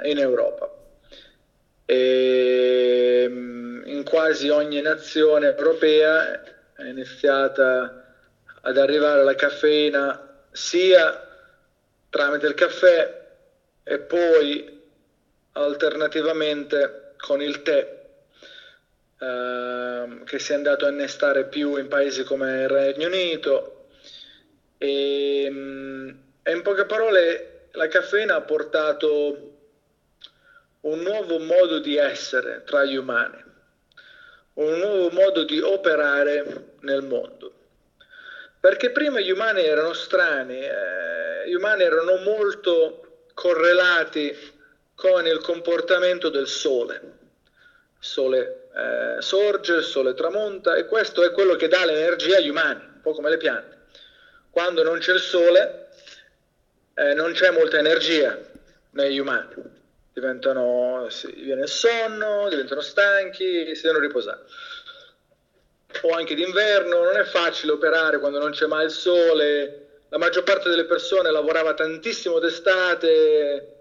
[0.02, 0.81] eh, in Europa.
[1.92, 6.42] E, mm, in quasi ogni nazione europea
[6.74, 8.14] è iniziata
[8.62, 11.28] ad arrivare la caffeina sia
[12.08, 13.26] tramite il caffè
[13.82, 14.80] e poi
[15.52, 18.00] alternativamente con il tè
[19.18, 23.88] eh, che si è andato a innestare più in paesi come il Regno Unito.
[24.78, 26.08] E, mm,
[26.42, 29.51] e in poche parole la caffeina ha portato
[30.82, 33.42] un nuovo modo di essere tra gli umani,
[34.54, 37.52] un nuovo modo di operare nel mondo.
[38.58, 44.36] Perché prima gli umani erano strani, eh, gli umani erano molto correlati
[44.94, 47.00] con il comportamento del sole.
[47.02, 52.48] Il sole eh, sorge, il sole tramonta e questo è quello che dà l'energia agli
[52.48, 53.80] umani, un po' come le piante.
[54.50, 55.88] Quando non c'è il sole
[56.94, 58.38] eh, non c'è molta energia
[58.90, 59.54] negli umani,
[60.12, 64.40] diventano, viene il sonno, diventano stanchi, si devono riposare.
[66.02, 70.42] O anche d'inverno, non è facile operare quando non c'è mai il sole, la maggior
[70.42, 73.76] parte delle persone lavorava tantissimo d'estate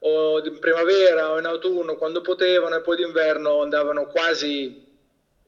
[0.00, 4.84] o in primavera o in autunno quando potevano e poi d'inverno andavano quasi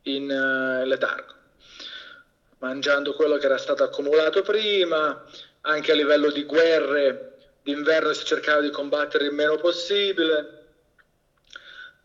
[0.02, 1.34] in uh, letargo,
[2.58, 5.24] mangiando quello che era stato accumulato prima,
[5.62, 7.37] anche a livello di guerre
[7.72, 10.58] d'inverno si cercava di combattere il meno possibile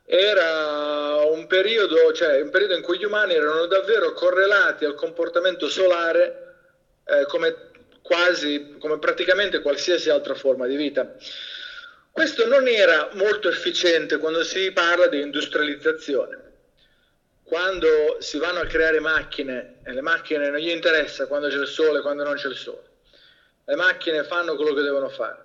[0.06, 5.70] era un periodo, cioè un periodo in cui gli umani erano davvero correlati al comportamento
[5.70, 6.56] solare
[7.06, 7.72] eh, come
[8.02, 11.16] quasi, come praticamente qualsiasi altra forma di vita.
[12.12, 16.52] Questo non era molto efficiente quando si parla di industrializzazione.
[17.44, 21.68] Quando si vanno a creare macchine e le macchine non gli interessa quando c'è il
[21.68, 22.84] sole e quando non c'è il sole.
[23.66, 25.43] Le macchine fanno quello che devono fare.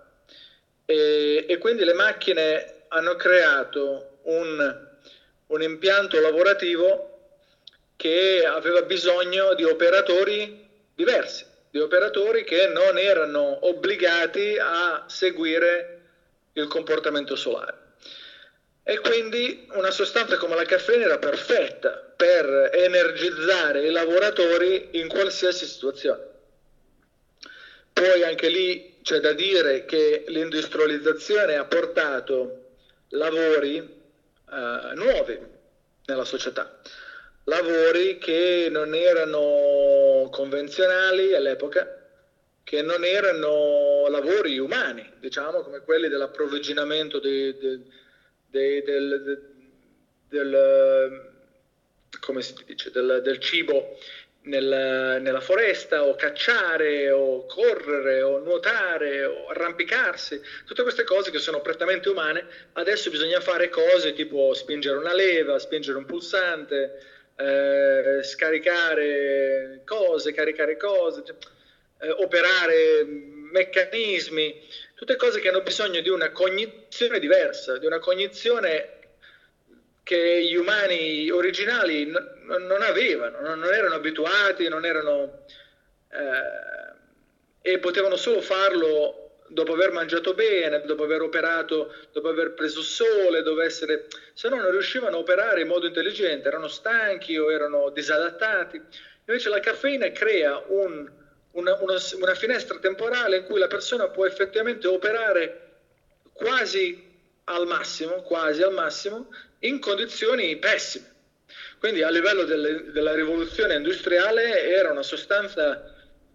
[0.91, 4.89] E, e quindi le macchine hanno creato un,
[5.49, 7.27] un impianto lavorativo
[7.95, 15.99] che aveva bisogno di operatori diversi, di operatori che non erano obbligati a seguire
[16.55, 17.75] il comportamento solare.
[18.83, 25.67] E quindi una sostanza come la caffeina era perfetta per energizzare i lavoratori in qualsiasi
[25.67, 26.28] situazione.
[27.99, 32.77] Poi anche lì c'è da dire che l'industrializzazione ha portato
[33.09, 35.37] lavori uh, nuovi
[36.05, 36.81] nella società,
[37.43, 42.09] lavori che non erano convenzionali all'epoca,
[42.63, 47.81] che non erano lavori umani, diciamo come quelli dell'approvvigionamento de, de,
[48.47, 49.43] de, del,
[50.29, 51.31] del,
[52.93, 53.99] del, del cibo
[54.43, 61.39] nel, nella foresta o cacciare o correre o nuotare o arrampicarsi, tutte queste cose che
[61.39, 67.03] sono prettamente umane, adesso bisogna fare cose tipo spingere una leva, spingere un pulsante,
[67.37, 71.37] eh, scaricare cose, caricare cose, cioè,
[72.01, 78.97] eh, operare meccanismi, tutte cose che hanno bisogno di una cognizione diversa, di una cognizione
[80.03, 82.11] che gli umani originali
[82.57, 85.45] n- non avevano, non, erano abituati, non erano,
[86.11, 92.83] eh, e potevano solo farlo dopo aver mangiato bene, dopo aver operato, dopo aver preso
[92.83, 97.91] sole, essere, se no non riuscivano a operare in modo intelligente, erano stanchi o erano
[97.91, 98.81] disadattati.
[99.25, 101.11] Invece la caffeina crea un,
[101.53, 105.67] una, una, una finestra temporale in cui la persona può effettivamente operare
[106.33, 107.07] quasi
[107.45, 111.17] al massimo, quasi al massimo, in condizioni pessime.
[111.79, 115.95] Quindi a livello delle, della rivoluzione industriale era una sostanza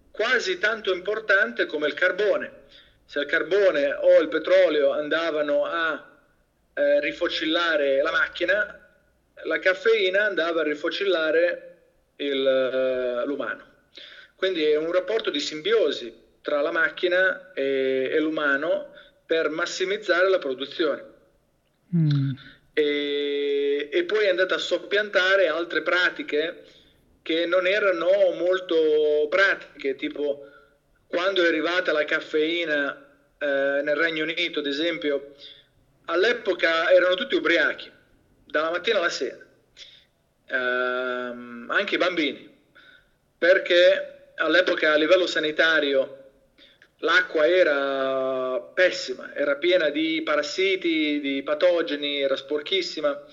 [0.09, 2.61] quasi tanto importante come il carbone.
[3.05, 6.11] Se il carbone o il petrolio andavano a
[6.73, 8.79] eh, rifocillare la macchina,
[9.43, 11.77] la caffeina andava a rifocillare
[12.17, 13.71] il, eh, l'umano.
[14.35, 18.93] Quindi è un rapporto di simbiosi tra la macchina e, e l'umano
[19.25, 21.05] per massimizzare la produzione.
[21.95, 22.31] Mm.
[22.73, 23.52] E,
[23.89, 26.63] e, poi è andata a soppiantare altre pratiche
[27.21, 30.45] che non erano molto pratiche, tipo
[31.07, 32.93] quando è arrivata la caffeina
[33.37, 35.35] eh, nel Regno Unito, ad esempio,
[36.05, 37.91] all'epoca erano tutti ubriachi,
[38.43, 39.37] dalla mattina alla sera,
[40.47, 42.49] ehm, anche i bambini,
[43.37, 46.23] perché all'epoca a livello sanitario
[46.97, 53.23] l'acqua era pessima, era piena di parassiti, di patogeni, era sporchissima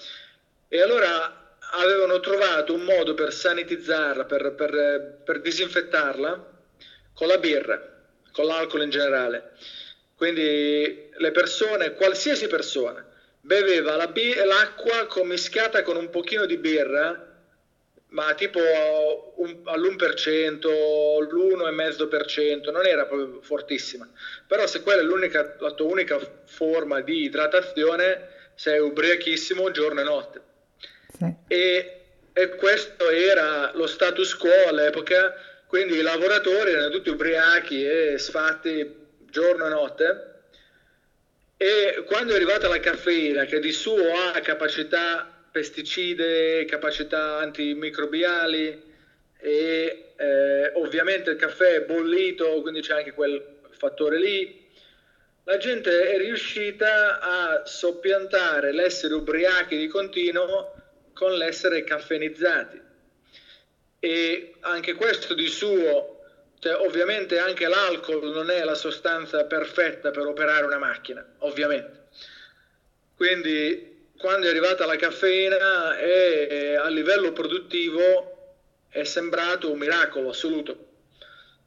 [0.72, 6.48] e allora avevano trovato un modo per sanitizzarla, per, per, per disinfettarla
[7.12, 7.82] con la birra,
[8.30, 9.56] con l'alcol in generale.
[10.14, 13.04] Quindi le persone, qualsiasi persona,
[13.40, 17.26] beveva la bi- l'acqua commischiata con un pochino di birra,
[18.10, 18.60] ma tipo
[19.38, 24.08] un, all'1%, l'1,5%, non era proprio fortissima.
[24.46, 30.48] Però se quella è la tua unica forma di idratazione, sei ubriachissimo giorno e notte.
[31.48, 32.00] E,
[32.32, 35.34] e questo era lo status quo all'epoca,
[35.66, 38.96] quindi i lavoratori erano tutti ubriachi e sfatti
[39.30, 40.24] giorno e notte.
[41.56, 48.82] E quando è arrivata la caffeina, che di suo ha capacità pesticide, capacità antimicrobiali
[49.38, 54.68] e eh, ovviamente il caffè è bollito, quindi c'è anche quel fattore lì,
[55.44, 60.74] la gente è riuscita a soppiantare l'essere ubriachi di continuo
[61.20, 62.80] con l'essere caffeinizzati.
[63.98, 66.16] E anche questo di suo
[66.58, 72.08] cioè, ovviamente anche l'alcol non è la sostanza perfetta per operare una macchina, ovviamente.
[73.14, 78.56] Quindi quando è arrivata la caffeina è, a livello produttivo
[78.88, 80.86] è sembrato un miracolo assoluto,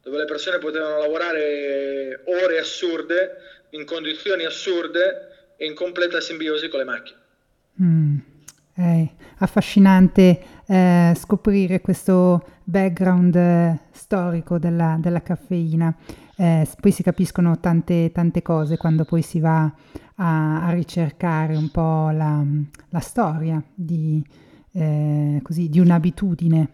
[0.02, 6.80] dove le persone potevano lavorare ore assurde, in condizioni assurde e in completa simbiosi con
[6.80, 7.18] le macchine.
[7.80, 8.18] Mm,
[8.74, 9.08] è
[9.38, 15.94] affascinante eh, scoprire questo background eh, storico della, della caffeina.
[16.36, 19.72] Eh, poi si capiscono tante, tante cose quando poi si va
[20.16, 22.44] a, a ricercare un po' la,
[22.88, 24.24] la storia di,
[24.72, 26.68] eh, così, di un'abitudine.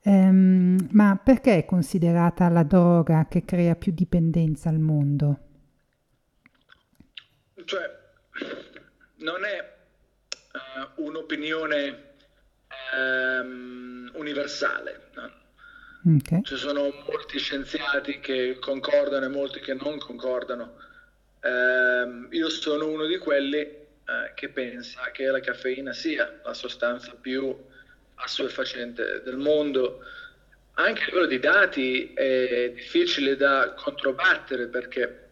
[0.00, 5.38] Um, ma perché è considerata la droga che crea più dipendenza al mondo?
[7.64, 7.82] Cioè,
[9.18, 9.77] non è
[10.96, 12.06] un'opinione
[12.94, 15.06] um, universale.
[16.16, 16.42] Okay.
[16.42, 20.76] Ci sono molti scienziati che concordano e molti che non concordano.
[21.42, 27.14] Um, io sono uno di quelli uh, che pensa che la caffeina sia la sostanza
[27.20, 27.54] più
[28.14, 30.00] assuefacente del mondo.
[30.74, 35.28] Anche a livello di dati è difficile da controbattere perché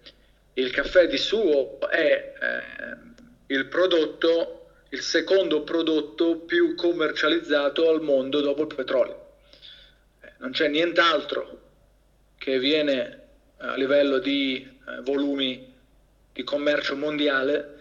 [0.54, 4.65] il caffè di suo è eh, il prodotto
[4.96, 9.34] il secondo prodotto più commercializzato al mondo dopo il petrolio.
[10.22, 11.60] Eh, non c'è nient'altro
[12.38, 13.26] che viene
[13.60, 15.74] eh, a livello di eh, volumi
[16.32, 17.74] di commercio mondiale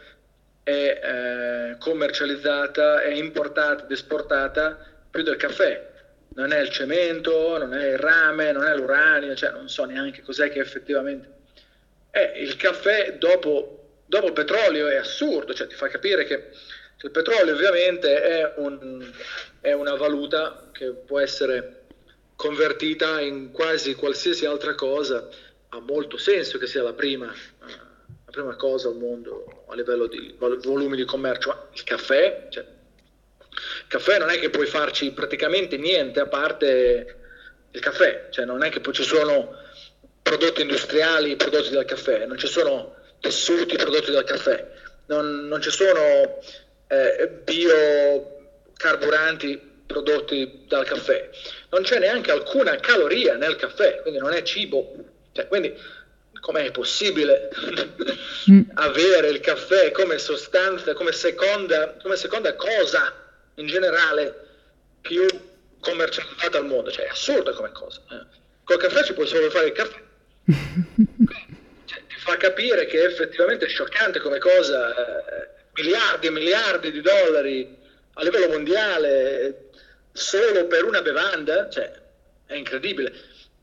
[0.63, 4.77] è eh, commercializzata, è importata ed esportata
[5.09, 5.93] più del caffè.
[6.35, 10.21] Non è il cemento, non è il rame, non è l'uranio, cioè non so neanche
[10.21, 11.29] cos'è che effettivamente
[12.09, 12.33] è.
[12.35, 16.49] Il caffè dopo, dopo il petrolio è assurdo, cioè ti fa capire che
[17.01, 19.11] il petrolio ovviamente è, un,
[19.59, 21.83] è una valuta che può essere
[22.35, 25.27] convertita in quasi qualsiasi altra cosa,
[25.69, 30.35] ha molto senso che sia la prima, la prima cosa al mondo a livello di
[30.37, 35.77] volumi di commercio, ma il caffè, cioè, il caffè non è che puoi farci praticamente
[35.77, 37.17] niente a parte
[37.71, 39.57] il caffè, cioè non è che poi ci sono
[40.21, 44.65] prodotti industriali prodotti dal caffè, non ci sono tessuti prodotti dal caffè,
[45.07, 46.39] non, non ci sono
[46.87, 51.29] eh, biocarburanti prodotti dal caffè.
[51.69, 54.93] Non c'è neanche alcuna caloria nel caffè, quindi non è cibo.
[55.31, 55.73] Cioè, quindi
[56.39, 57.49] com'è possibile
[58.49, 58.61] mm.
[58.75, 63.13] avere il caffè come sostanza, come seconda, come seconda cosa
[63.55, 64.43] in generale
[65.01, 65.25] più
[65.79, 66.91] commercializzata al mondo?
[66.91, 68.01] Cioè, è assurdo come cosa.
[68.11, 68.43] Eh.
[68.63, 70.01] Col caffè ci puoi solo fare il caffè.
[71.85, 74.95] cioè, ti fa capire che effettivamente è scioccante come cosa.
[74.95, 77.67] Eh, miliardi e miliardi di dollari
[78.13, 79.69] a livello mondiale
[80.11, 81.91] solo per una bevanda, cioè
[82.45, 83.13] è incredibile.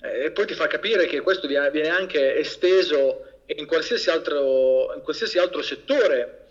[0.00, 5.38] e poi ti fa capire che questo viene anche esteso in qualsiasi altro, in qualsiasi
[5.38, 6.48] altro settore.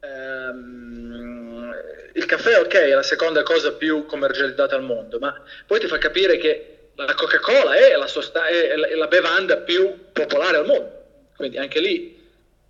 [0.00, 1.72] Um,
[2.14, 5.98] il caffè, ok, è la seconda cosa più commercializzata al mondo, ma poi ti fa
[5.98, 11.00] capire che la Coca-Cola è la, sosta- è la bevanda più popolare al mondo.
[11.36, 12.21] Quindi anche lì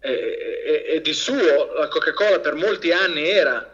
[0.02, 3.68] e, di suo la Coca-Cola per molti anni era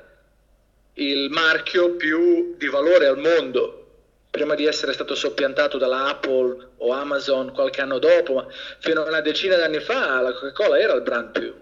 [0.95, 3.75] il marchio più di valore al mondo.
[4.31, 8.47] Prima di essere stato soppiantato dalla Apple o Amazon qualche anno dopo, ma
[8.79, 11.55] fino a una decina di anni fa la Coca-Cola era il brand più,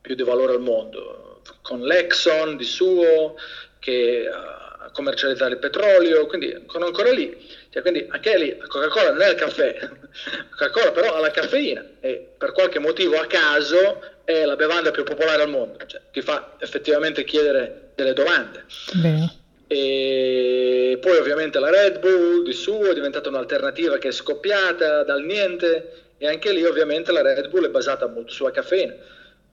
[0.00, 3.36] più di valore al mondo, con l'Exxon di suo
[3.78, 4.65] che uh,
[4.96, 7.36] commercializzare il petrolio, quindi sono ancora lì.
[7.70, 11.30] Cioè, quindi anche lì la Coca-Cola non è il caffè, la Coca-Cola però ha la
[11.30, 16.00] caffeina e per qualche motivo a caso è la bevanda più popolare al mondo, cioè,
[16.10, 18.64] ti fa effettivamente chiedere delle domande.
[18.94, 19.44] Beh.
[19.68, 25.22] E poi ovviamente la Red Bull di suo è diventata un'alternativa che è scoppiata dal
[25.22, 28.94] niente e anche lì ovviamente la Red Bull è basata molto sulla caffeina.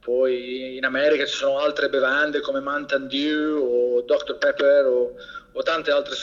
[0.04, 4.38] Poi in America ci sono altre bevande come Mountain Dew o Dr.
[4.38, 5.16] Pepper o,
[5.54, 6.16] o tante altre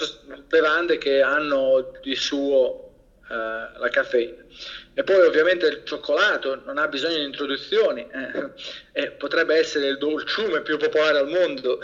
[0.47, 2.91] bevande che hanno di suo
[3.27, 4.45] uh, la caffeina.
[4.93, 8.51] E poi ovviamente il cioccolato non ha bisogno di introduzioni, eh,
[8.93, 11.81] eh, potrebbe essere il dolciume più popolare al mondo,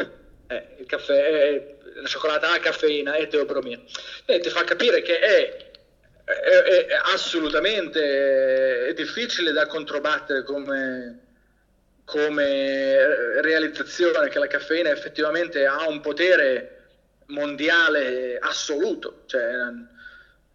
[0.48, 3.82] eh, il caffè, la cioccolata ha caffeina e teobromina.
[4.26, 5.56] E ti fa capire che è,
[6.24, 11.25] è, è assolutamente difficile da controbattere come,
[12.06, 16.84] come realizzazione che la caffeina effettivamente ha un potere
[17.26, 19.42] mondiale assoluto, cioè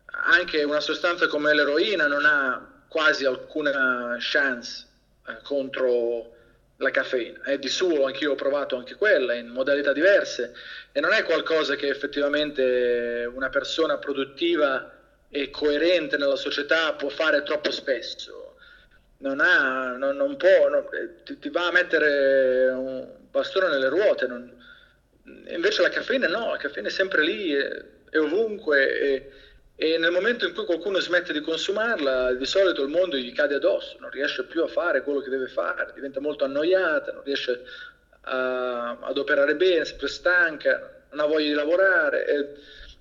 [0.05, 4.85] anche una sostanza come l'eroina non ha quasi alcuna chance
[5.27, 6.29] eh, contro
[6.77, 7.41] la caffeina.
[7.43, 10.53] È di suo, anch'io ho provato anche quella in modalità diverse
[10.93, 14.89] e non è qualcosa che effettivamente una persona produttiva
[15.29, 18.40] e coerente nella società può fare troppo spesso.
[19.21, 23.89] Non, ha, non, non può, non, eh, ti, ti, va a mettere un bastone nelle
[23.89, 24.27] ruote.
[25.47, 28.99] Invece la caffeina no, la caffeina è sempre lì, è, è ovunque.
[28.99, 29.29] È,
[29.75, 33.55] e nel momento in cui qualcuno smette di consumarla, di solito il mondo gli cade
[33.55, 37.63] addosso, non riesce più a fare quello che deve fare, diventa molto annoiata, non riesce
[38.21, 42.53] a, ad operare bene, sempre stanca, non ha voglia di lavorare e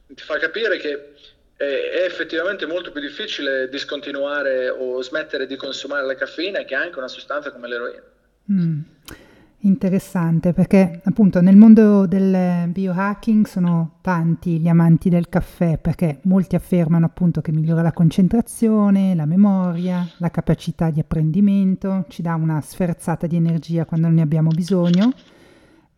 [0.06, 1.12] ti fa capire che
[1.60, 7.08] è, effettivamente molto più difficile discontinuare o smettere di consumare la caffeina che anche una
[7.08, 8.02] sostanza come l'eroina.
[8.50, 8.80] Mm.
[9.62, 16.54] Interessante perché appunto nel mondo del biohacking sono tanti gli amanti del caffè perché molti
[16.54, 22.62] affermano appunto che migliora la concentrazione, la memoria, la capacità di apprendimento, ci dà una
[22.62, 25.12] sferzata di energia quando ne abbiamo bisogno,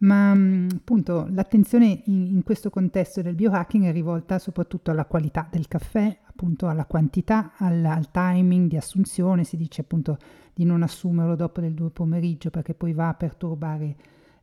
[0.02, 5.68] ma appunto l'attenzione in, in questo contesto del biohacking è rivolta soprattutto alla qualità del
[5.68, 10.18] caffè, appunto alla quantità, al, al timing di assunzione, si dice appunto
[10.54, 13.96] di non assumerlo dopo del due pomeriggio perché poi va a perturbare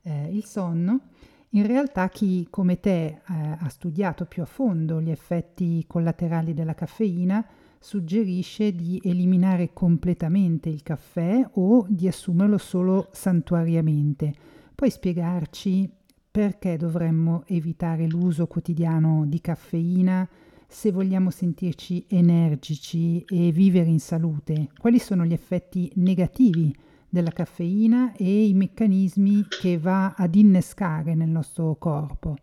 [0.04, 1.02] eh, il sonno.
[1.54, 6.76] In realtà chi come te eh, ha studiato più a fondo gli effetti collaterali della
[6.76, 7.46] caffeina
[7.80, 14.59] suggerisce di eliminare completamente il caffè o di assumerlo solo santuariamente.
[14.80, 15.92] Puoi spiegarci
[16.32, 20.26] perché dovremmo evitare l'uso quotidiano di caffeina,
[20.70, 26.74] se vogliamo sentirci energici e vivere in salute, quali sono gli effetti negativi
[27.10, 32.38] della caffeina e i meccanismi che va ad innescare nel nostro corpo?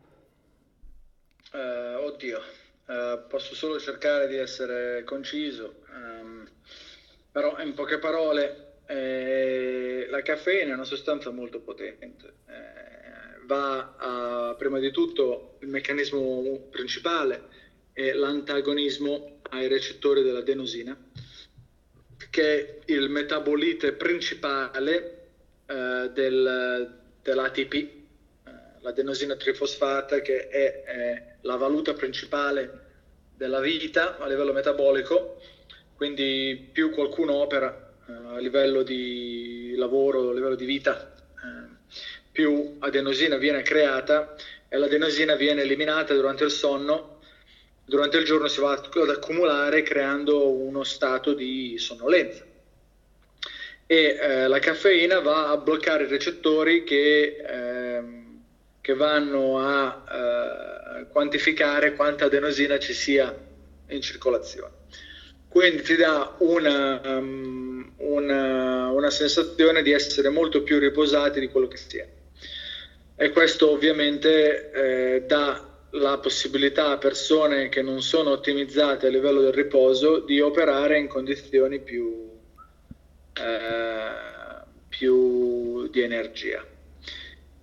[1.54, 6.46] Uh, oddio, uh, posso solo cercare di essere conciso, um,
[7.32, 12.34] però in poche parole eh, la caffeina è una sostanza molto potente.
[12.46, 20.96] Eh, va a, prima di tutto, il meccanismo principale è l'antagonismo ai recettori dell'adenosina,
[22.30, 25.28] che è il metabolite principale
[25.66, 27.90] eh, del, dell'ATP, eh,
[28.80, 32.84] l'adenosina trifosfata, che è, è la valuta principale
[33.34, 35.40] della vita a livello metabolico,
[35.94, 41.94] quindi più qualcuno opera a livello di lavoro, a livello di vita, eh,
[42.30, 44.34] più adenosina viene creata
[44.68, 47.16] e l'adenosina viene eliminata durante il sonno
[47.86, 52.44] durante il giorno si va ad accumulare creando uno stato di sonnolenza.
[53.86, 58.42] E eh, la caffeina va a bloccare i recettori che, ehm,
[58.80, 60.04] che vanno a
[60.98, 63.32] eh, quantificare quanta adenosina ci sia
[63.88, 64.74] in circolazione.
[65.48, 71.68] Quindi ti dà una, um, una, una sensazione di essere molto più riposati di quello
[71.68, 72.08] che si è.
[73.16, 79.40] E questo ovviamente eh, dà la possibilità a persone che non sono ottimizzate a livello
[79.40, 82.30] del riposo di operare in condizioni più,
[83.32, 86.75] eh, più di energia.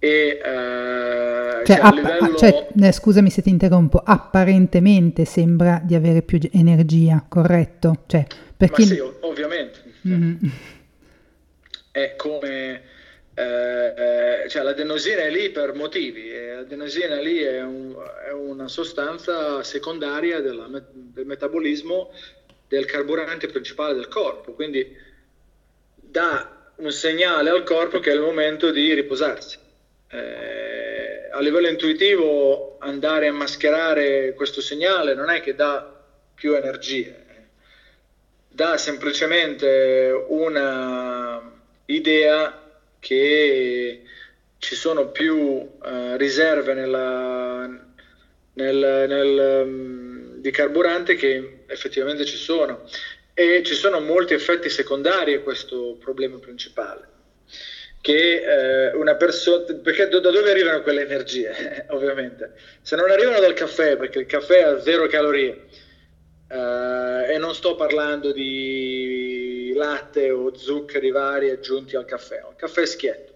[0.03, 2.35] E, eh, cioè, cioè, app- livello...
[2.35, 8.03] cioè, eh, scusami se ti interrompo, apparentemente sembra di avere più energia, corretto?
[8.05, 8.25] Cioè,
[8.57, 8.81] perché...
[8.81, 9.79] Ma sì, ovviamente.
[10.05, 10.35] Mm-hmm.
[11.89, 12.81] È come
[13.33, 17.95] eh, eh, cioè l'adenosina è lì per motivi, l'adenosina lì è, un,
[18.27, 22.11] è una sostanza secondaria della, del metabolismo
[22.67, 24.97] del carburante principale del corpo, quindi
[25.95, 29.61] dà un segnale al corpo che è il momento di riposarsi.
[30.13, 36.03] Eh, a livello intuitivo andare a mascherare questo segnale non è che dà
[36.35, 37.49] più energie,
[38.47, 41.41] dà semplicemente una
[41.85, 42.61] idea
[42.99, 44.03] che
[44.59, 47.65] ci sono più uh, riserve nella,
[48.53, 52.87] nel, nel, um, di carburante che effettivamente ci sono.
[53.33, 57.12] E ci sono molti effetti secondari a questo problema principale
[58.03, 61.85] che eh, una persona perché da dove arrivano quelle energie?
[61.87, 62.51] Ovviamente.
[62.81, 65.67] Se non arrivano dal caffè perché il caffè ha zero calorie
[66.49, 72.81] eh, e non sto parlando di latte o zuccheri vari aggiunti al caffè, il caffè
[72.81, 73.33] è schietto,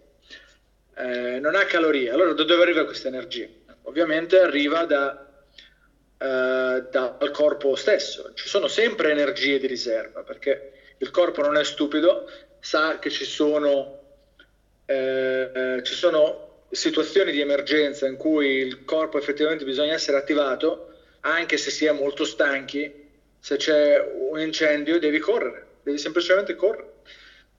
[0.98, 3.48] eh, non ha calorie, allora da dove arriva questa energia?
[3.84, 5.32] Ovviamente arriva da,
[6.18, 11.64] eh, dal corpo stesso, ci sono sempre energie di riserva perché il corpo non è
[11.64, 13.97] stupido, sa che ci sono,
[14.88, 21.58] eh, ci sono situazioni di emergenza in cui il corpo effettivamente bisogna essere attivato anche
[21.58, 23.06] se si è molto stanchi
[23.40, 26.96] se c'è un incendio devi correre, devi semplicemente correre.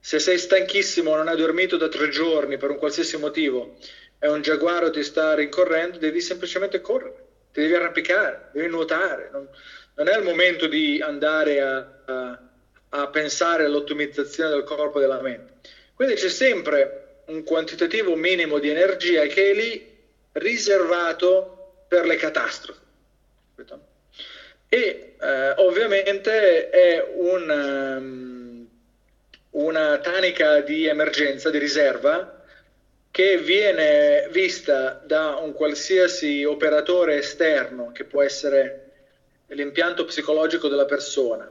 [0.01, 3.79] Se sei stanchissimo, non hai dormito da tre giorni per un qualsiasi motivo
[4.18, 9.31] e un giaguaro ti sta rincorrendo, devi semplicemente correre, ti devi arrampicare, devi nuotare.
[9.33, 9.49] Non,
[9.95, 12.43] non è il momento di andare a, a,
[12.91, 15.55] a pensare all'ottimizzazione del corpo e della mente.
[15.95, 19.97] Quindi c'è sempre un quantitativo minimo di energia che è lì
[20.33, 22.87] riservato per le catastrofi.
[24.68, 28.68] E eh, ovviamente è un, um,
[29.62, 32.45] una tanica di emergenza, di riserva,
[33.11, 38.85] che viene vista da un qualsiasi operatore esterno, che può essere
[39.49, 41.51] l'impianto psicologico della persona,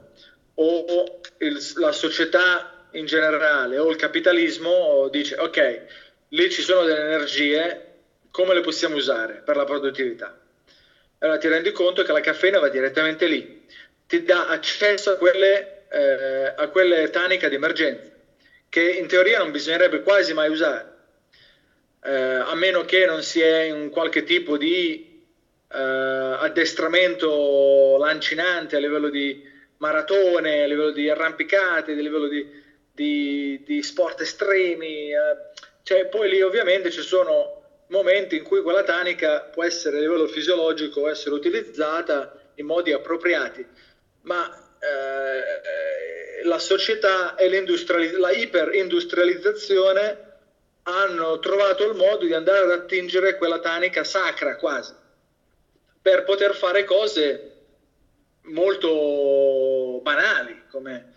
[0.54, 5.80] o il, la società in generale, o il capitalismo, dice ok,
[6.28, 7.82] lì ci sono delle energie,
[8.30, 10.34] come le possiamo usare per la produttività?
[11.20, 13.66] allora ti rendi conto che la caffeina va direttamente lì,
[14.06, 18.10] ti dà accesso a quelle, eh, a quelle taniche di emergenza,
[18.68, 20.92] che in teoria non bisognerebbe quasi mai usare,
[22.04, 25.24] eh, a meno che non si è in qualche tipo di
[25.70, 29.42] eh, addestramento lancinante a livello di
[29.78, 32.46] maratone, a livello di arrampicate, a livello di,
[32.98, 35.12] di, di sport estremi.
[35.12, 35.36] Eh.
[35.84, 40.26] Cioè, poi lì ovviamente ci sono momenti in cui quella tanica può essere a livello
[40.26, 43.64] fisiologico essere utilizzata in modi appropriati,
[44.22, 50.26] ma eh, la società e la iperindustrializzazione
[50.82, 54.92] hanno trovato il modo di andare ad attingere quella tanica sacra quasi,
[56.02, 57.52] per poter fare cose
[58.42, 61.14] molto banali come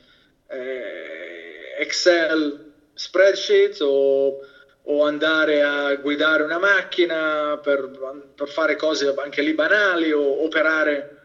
[0.48, 4.40] eh, Excel spreadsheets o
[4.84, 7.90] o andare a guidare una macchina per,
[8.36, 11.18] per, fare cose anche lì banali o operare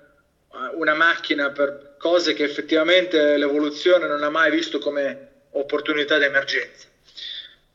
[0.53, 6.87] eh, una macchina per cose che effettivamente l'evoluzione non ha mai visto come opportunità d'emergenza.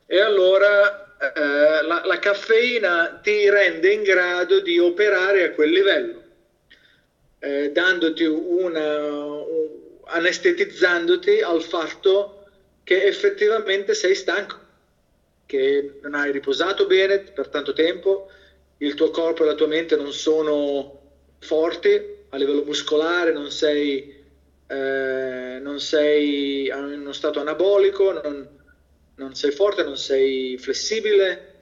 [0.06, 6.22] E allora eh, la, la, caffeina ti rende in grado di operare a quel livello,
[7.40, 9.68] eh, dandoti una, un,
[10.04, 12.41] anestetizzandoti al fatto
[12.84, 14.70] che effettivamente sei stanco
[15.52, 18.28] che non hai riposato bene per tanto tempo,
[18.78, 21.00] il tuo corpo e la tua mente non sono
[21.40, 21.90] forti
[22.30, 24.24] a livello muscolare, non sei,
[24.66, 28.48] eh, non sei in uno stato anabolico, non,
[29.16, 31.52] non sei forte, non sei flessibile,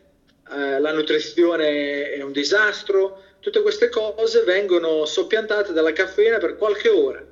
[0.48, 6.88] eh, la nutrizione è un disastro, tutte queste cose vengono soppiantate dalla caffeina per qualche
[6.88, 7.24] ora,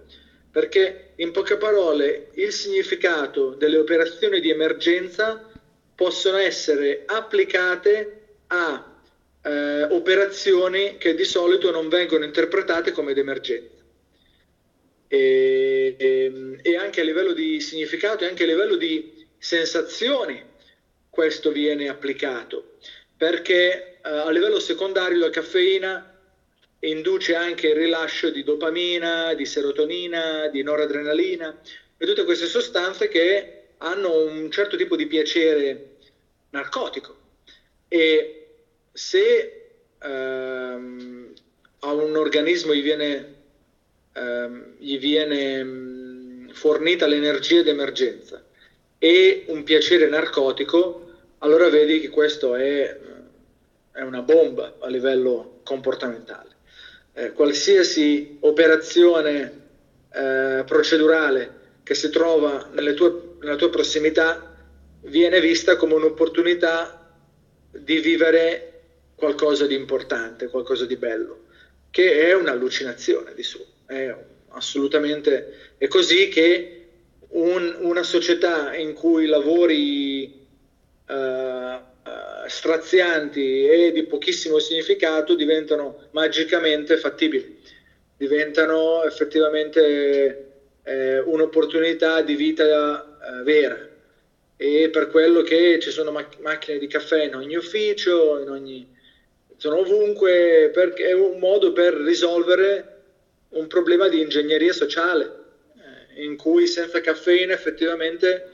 [0.51, 5.51] perché in poche parole il significato delle operazioni di emergenza
[5.95, 9.01] possono essere applicate a
[9.43, 13.77] eh, operazioni che di solito non vengono interpretate come d'emergenza.
[15.09, 20.45] E, e, e, anche a livello di significato e anche a livello di sensazioni
[21.09, 22.77] questo viene applicato
[23.17, 26.18] perché eh, a livello secondario la caffeina
[26.81, 31.57] induce anche il rilascio di dopamina, di serotonina, di noradrenalina
[31.97, 35.81] e tutte queste sostanze che hanno un certo tipo di piacere
[36.51, 37.17] narcotico.
[37.89, 38.47] E
[38.93, 41.33] se ehm,
[41.81, 43.35] a un organismo gli viene,
[44.13, 48.43] ehm, gli viene mh, fornita l'energia d'emergenza
[48.99, 51.07] e un piacere narcotico,
[51.39, 52.97] allora vedi che questo è,
[53.93, 56.57] è una bomba a livello comportamentale.
[57.19, 59.53] Eh, qualsiasi operazione
[60.13, 61.51] eh, procedurale
[61.83, 64.55] che si trova tue, nella tua prossimità
[65.01, 67.13] viene vista come un'opportunità
[67.73, 68.83] di vivere
[69.17, 71.47] qualcosa di importante, qualcosa di bello,
[71.91, 73.67] che è un'allucinazione di su.
[73.85, 74.15] È
[74.51, 76.87] assolutamente è così che
[77.31, 80.47] un, una società in cui lavori
[81.05, 81.83] uh,
[82.49, 87.61] strazianti e di pochissimo significato diventano magicamente fattibili,
[88.17, 90.47] diventano effettivamente
[90.83, 93.87] eh, un'opportunità di vita eh, vera.
[94.57, 98.87] E per quello che ci sono mac- macchine di caffè in ogni ufficio, in ogni,
[99.57, 102.97] sono ovunque, perché è un modo per risolvere
[103.51, 105.37] un problema di ingegneria sociale
[106.19, 108.45] in cui senza caffeina effettivamente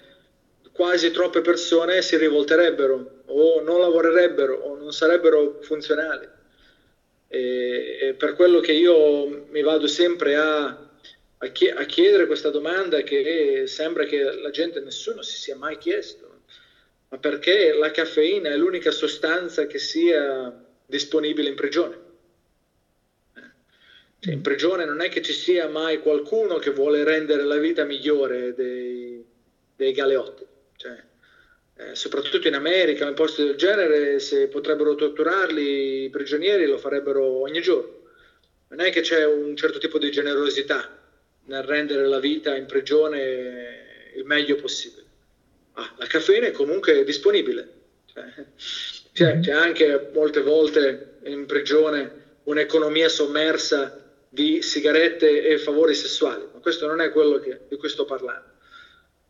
[0.73, 6.29] quasi troppe persone si rivolterebbero o non lavorerebbero o non sarebbero funzionali.
[7.29, 10.67] E, e per quello che io mi vado sempre a,
[11.39, 16.43] a, chiedere questa domanda che sembra che la gente, nessuno si sia mai chiesto,
[17.09, 20.53] ma perché la caffeina è l'unica sostanza che sia
[20.87, 22.03] disponibile in prigione?
[24.25, 27.85] Cioè, in prigione non è che ci sia mai qualcuno che vuole rendere la vita
[27.85, 29.23] migliore dei,
[29.77, 30.47] dei galeotti.
[30.77, 31.05] Cioè,
[31.77, 37.25] eh, soprattutto in America, in posti del genere, se potrebbero torturarli i prigionieri lo farebbero
[37.25, 38.03] ogni giorno.
[38.69, 41.01] Non è che c'è un certo tipo di generosità
[41.47, 45.03] nel rendere la vita in prigione il meglio possibile.
[45.73, 47.69] Ah, la caffeina è comunque disponibile.
[48.07, 48.25] Cioè,
[49.13, 56.59] c'è, c'è anche molte volte in prigione un'economia sommersa di sigarette e favori sessuali, ma
[56.61, 58.54] questo non è quello che, di cui sto parlando.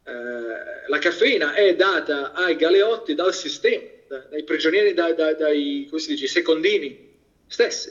[0.07, 5.88] Eh, la caffeina è data ai galeotti dal sistema, da, dai prigionieri, da, da, dai
[5.90, 7.12] dice, secondini
[7.46, 7.90] stessi.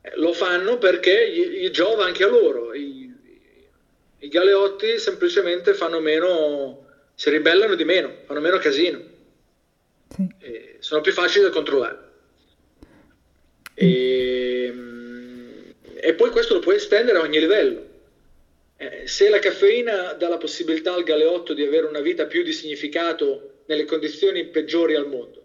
[0.00, 2.72] Eh, lo fanno perché gli, gli, giova anche a loro.
[2.72, 3.14] I,
[4.20, 9.14] I, galeotti semplicemente fanno meno, si ribellano di meno, fanno meno casino.
[10.08, 10.76] Sì.
[10.78, 12.04] sono più facili da controllare.
[13.74, 14.74] E,
[15.96, 17.85] e poi questo lo puoi estendere a ogni livello.
[18.78, 22.52] Eh, se la caffeina dà la possibilità al galeotto di avere una vita più di
[22.52, 25.44] significato nelle condizioni peggiori al mondo,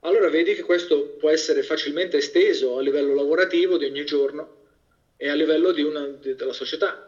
[0.00, 4.58] allora vedi che questo può essere facilmente esteso a livello lavorativo di ogni giorno
[5.16, 7.06] e a livello una, di, della società.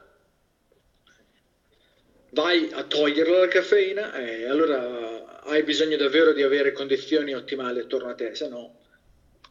[2.30, 8.08] Vai a toglierla la caffeina e allora hai bisogno davvero di avere condizioni ottimali attorno
[8.08, 8.80] a te, se no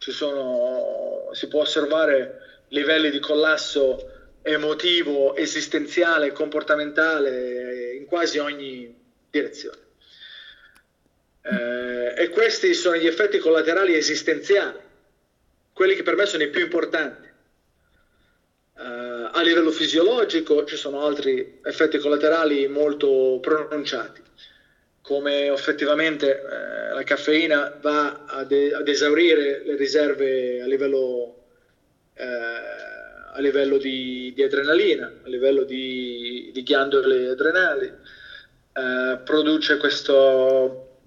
[0.10, 8.94] sono, si può osservare livelli di collasso emotivo, esistenziale, comportamentale in quasi ogni
[9.30, 9.90] direzione.
[11.44, 14.78] Eh, e questi sono gli effetti collaterali esistenziali,
[15.74, 17.28] quelli che per me sono i più importanti.
[18.78, 18.84] Eh,
[19.32, 24.22] a livello fisiologico ci sono altri effetti collaterali molto pronunciati,
[25.02, 31.36] come effettivamente eh, la caffeina va ad, ad esaurire le riserve a livello
[32.14, 32.91] eh,
[33.34, 37.92] a livello di, di, adrenalina, a livello di, di ghiandole adrenali,
[38.74, 41.00] eh, produce questo,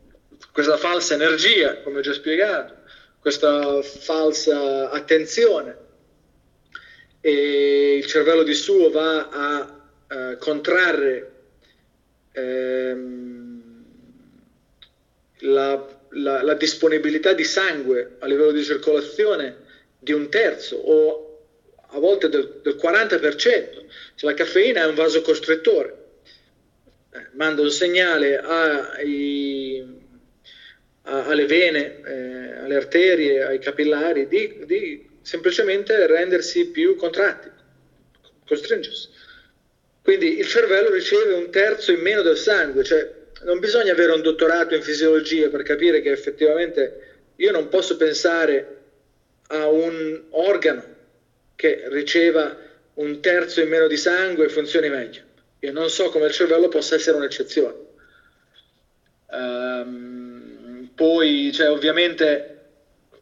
[0.52, 2.76] questa falsa energia, come ho già spiegato,
[3.18, 5.82] questa falsa attenzione.
[7.20, 11.32] E il cervello di suo va a eh, contrarre
[12.32, 13.84] ehm,
[15.40, 19.56] la, la, la disponibilità di sangue a livello di circolazione
[19.98, 21.23] di un terzo o
[21.94, 23.38] a volte del, del 40%.
[23.38, 25.96] Cioè, la caffeina è un vasocostrittore,
[27.12, 29.84] eh, manda un segnale ai,
[31.02, 37.50] a, alle vene, eh, alle arterie, ai capillari di, di, semplicemente rendersi più contratti,
[38.46, 39.08] costringersi.
[40.02, 44.20] Quindi il cervello riceve un terzo in meno del sangue, cioè non bisogna avere un
[44.20, 48.80] dottorato in fisiologia per capire che effettivamente io non posso pensare
[49.48, 50.93] a un organo
[51.64, 52.54] che riceva
[52.94, 55.22] un terzo in meno di sangue e funzioni meglio.
[55.60, 57.74] Io non so come il cervello possa essere un'eccezione.
[59.30, 62.66] Um, poi, cioè, ovviamente,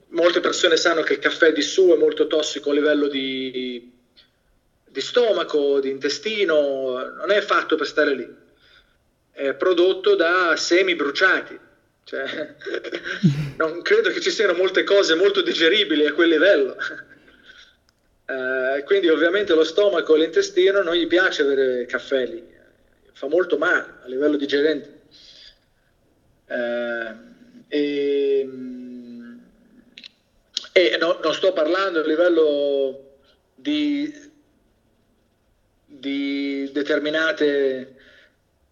[0.09, 3.93] molte persone sanno che il caffè di su è molto tossico a livello di,
[4.88, 8.28] di stomaco, di intestino, non è fatto per stare lì.
[9.30, 11.57] È prodotto da semi bruciati.
[12.03, 12.57] Cioè,
[13.57, 16.76] non credo che ci siano molte cose molto digeribili a quel livello.
[18.25, 22.43] Eh, quindi ovviamente lo stomaco e l'intestino non gli piace avere caffè lì,
[23.12, 25.01] fa molto male a livello digerente.
[26.47, 27.14] Eh,
[27.68, 28.49] e,
[30.73, 33.16] e no, non sto parlando a livello
[33.55, 34.12] di,
[35.85, 37.97] di determinate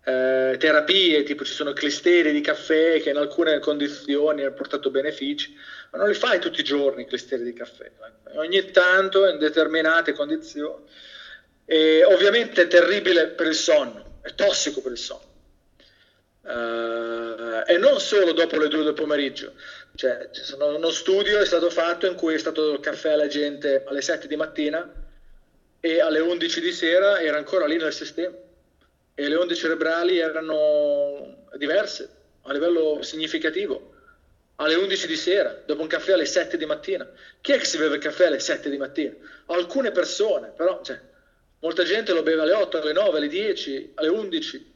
[0.04, 5.54] eh, terapie, tipo ci sono clisteri di caffè che in alcune condizioni hanno portato benefici,
[5.90, 7.90] ma non li fai tutti i giorni i clisteri di caffè,
[8.34, 10.84] ogni tanto in determinate condizioni.
[11.64, 15.28] E ovviamente è terribile per il sonno, è tossico per il sonno.
[16.42, 19.52] Uh, e non solo dopo le due del pomeriggio,
[19.94, 23.26] cioè, sono, uno studio è stato fatto in cui è stato dato il caffè alla
[23.26, 24.90] gente alle 7 di mattina
[25.78, 28.34] e alle 11 di sera era ancora lì nel sistema
[29.14, 32.08] e le onde cerebrali erano diverse
[32.42, 33.89] a livello significativo.
[34.60, 37.10] Alle 11 di sera, dopo un caffè alle 7 di mattina.
[37.40, 39.14] Chi è che si beve il caffè alle 7 di mattina?
[39.46, 41.00] Alcune persone, però cioè,
[41.60, 44.68] molta gente lo beve alle 8, alle 9, alle 10, alle 11.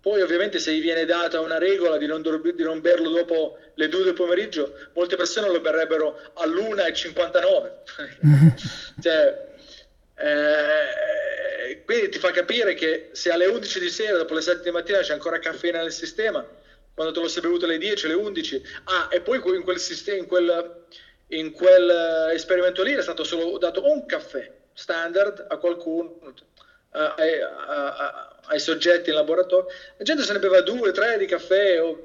[0.00, 3.88] Poi ovviamente se gli viene data una regola di non, di non berlo dopo le
[3.88, 7.72] 2 del pomeriggio, molte persone lo berrebbero all'1.59.
[9.02, 9.46] cioè,
[10.16, 14.70] eh, quindi ti fa capire che se alle 11 di sera, dopo le 7 di
[14.70, 16.44] mattina, c'è ancora caffeina nel sistema,
[16.98, 20.18] quando te lo sei bevuto alle 10, alle 11, ah, e poi in quel, sistema,
[20.18, 20.84] in quel,
[21.28, 26.18] in quel esperimento lì è stato solo dato un caffè standard a qualcuno,
[26.90, 29.68] a, a, a, ai soggetti in laboratorio.
[29.96, 32.02] La gente se ne beva due, tre di caffè, o,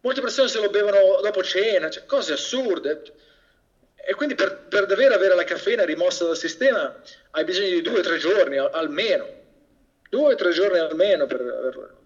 [0.00, 3.02] molte persone se lo bevono dopo cena, cioè, cose assurde.
[4.04, 6.92] E quindi per, per davvero avere la caffeina rimossa dal sistema
[7.30, 9.28] hai bisogno di due o tre giorni almeno.
[10.10, 12.00] Due o tre giorni almeno per averlo.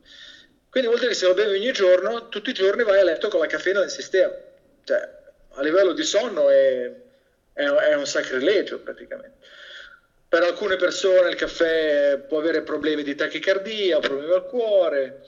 [0.77, 3.29] Quindi vuol dire che se lo bevi ogni giorno, tutti i giorni vai a letto
[3.29, 4.35] con la caffeina nel sistema.
[4.85, 5.09] Cioè,
[5.53, 6.93] a livello di sonno è,
[7.55, 9.39] è, è un sacrilegio praticamente.
[10.29, 15.23] Per alcune persone il caffè può avere problemi di tachicardia, problemi al cuore,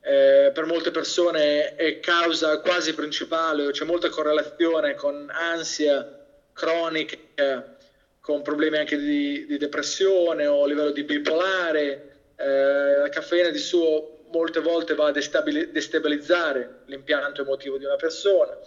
[0.00, 7.74] eh, per molte persone è causa quasi principale, c'è molta correlazione con ansia cronica,
[8.20, 12.12] con problemi anche di, di depressione o a livello di bipolare.
[12.36, 18.58] Eh, la caffeina di suo molte volte va a destabilizzare l'impianto emotivo di una persona.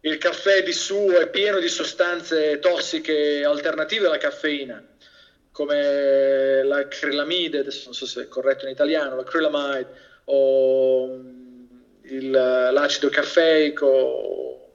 [0.00, 4.84] Il caffè di suo è pieno di sostanze tossiche alternative alla caffeina,
[5.50, 11.20] come l'acrilamide, adesso non so se è corretto in italiano, l'acrylamide, o
[12.02, 14.74] il, l'acido caffeico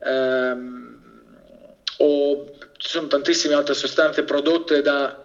[0.00, 0.96] ehm,
[1.98, 5.16] o ci sono tantissime altre sostanze prodotte dal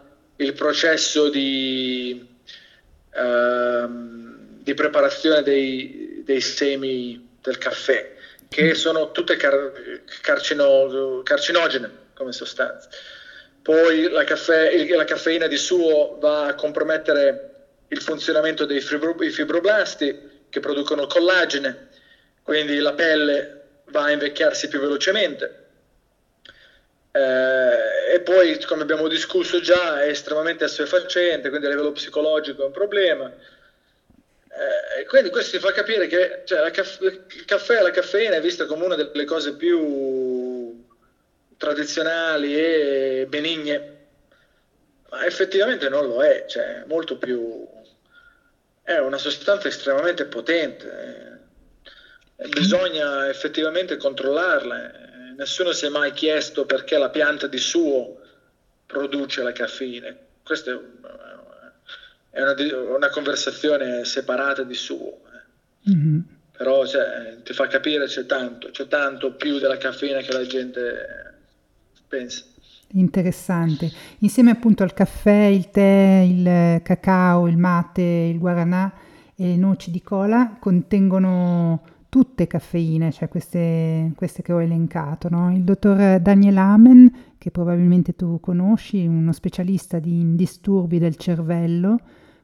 [0.55, 2.32] processo di,
[3.15, 8.11] ehm, di preparazione dei, dei, semi del caffè
[8.49, 12.89] che sono tutte car- carcino- carcinogene come sostanze.
[13.61, 17.51] Poi la, caffè, la caffeina di suo va a compromettere
[17.87, 20.15] il funzionamento dei fibroblasti
[20.49, 21.87] che producono collagene,
[22.41, 25.62] quindi la pelle va a invecchiarsi più velocemente.
[27.15, 32.65] Eh, e poi, come abbiamo discusso già, è estremamente assuefacente, quindi a livello psicologico è
[32.65, 33.31] un problema.
[34.49, 38.41] Eh, quindi questo ti fa capire che cioè, caff- il caffè e la caffeina è
[38.41, 40.83] vista come una delle cose più
[41.57, 43.97] tradizionali e benigne,
[45.09, 47.67] ma effettivamente non lo è, cioè molto più
[48.81, 51.39] è una sostanza estremamente potente,
[52.37, 55.11] eh, bisogna effettivamente controllarla.
[55.37, 58.19] Nessuno si è mai chiesto perché la pianta di suo
[58.85, 60.15] produce la caffeina.
[60.43, 62.55] Questa è una,
[62.95, 65.19] una conversazione separata di suo.
[65.85, 65.91] Eh.
[65.91, 66.19] Mm-hmm.
[66.55, 71.33] Però cioè, ti fa capire c'è tanto, c'è tanto più della caffeina che la gente
[72.07, 72.43] pensa.
[72.95, 73.91] Interessante.
[74.19, 78.93] Insieme appunto al caffè, il tè, il cacao, il mate, il guaranà
[79.35, 85.29] e le noci di cola contengono tutte caffeine, cioè queste, queste che ho elencato.
[85.29, 85.51] No?
[85.51, 91.97] Il dottor Daniel Amen, che probabilmente tu conosci, uno specialista di disturbi del cervello,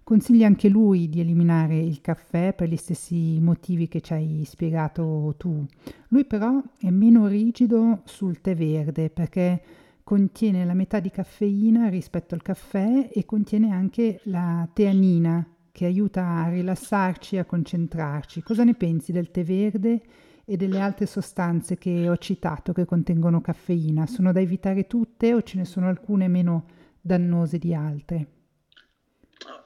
[0.03, 5.35] consiglia anche lui di eliminare il caffè per gli stessi motivi che ci hai spiegato
[5.37, 5.63] tu.
[6.07, 9.61] Lui però è meno rigido sul tè verde perché
[10.03, 15.47] contiene la metà di caffeina rispetto al caffè e contiene anche la teanina
[15.79, 18.43] che aiuta a rilassarci e a concentrarci.
[18.43, 20.01] Cosa ne pensi del tè verde
[20.43, 24.05] e delle altre sostanze che ho citato che contengono caffeina?
[24.05, 26.67] Sono da evitare tutte o ce ne sono alcune meno
[26.99, 28.27] dannose di altre?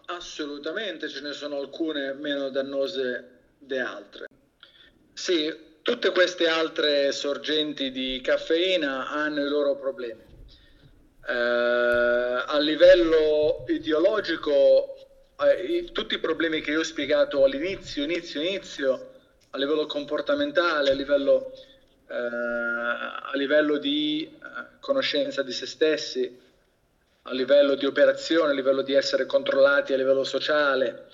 [0.06, 4.28] Assolutamente ce ne sono alcune meno dannose di altre.
[5.14, 5.52] Sì,
[5.82, 10.22] tutte queste altre sorgenti di caffeina hanno i loro problemi.
[11.28, 14.93] Eh, a livello ideologico,
[15.40, 19.12] eh, tutti i problemi che io ho spiegato all'inizio, inizio, inizio,
[19.50, 21.54] a livello comportamentale, a livello,
[22.08, 26.40] eh, a livello di eh, conoscenza di se stessi,
[27.24, 31.08] a livello di operazione, a livello di essere controllati a livello sociale,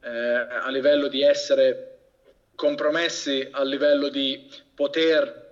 [0.00, 1.90] eh, a livello di essere
[2.54, 5.42] compromessi, a livello di poter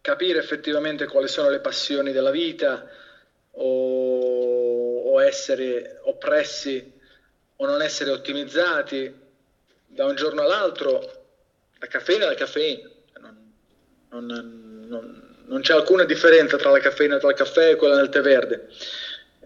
[0.00, 2.88] capire effettivamente quali sono le passioni della vita
[3.52, 6.98] o, o essere oppressi
[7.60, 9.14] o non essere ottimizzati
[9.86, 11.00] da un giorno all'altro,
[11.78, 12.88] la caffeina è la caffeina.
[13.20, 18.08] Non, non, non, non c'è alcuna differenza tra la caffeina il caffè e quella del
[18.08, 18.68] tè verde.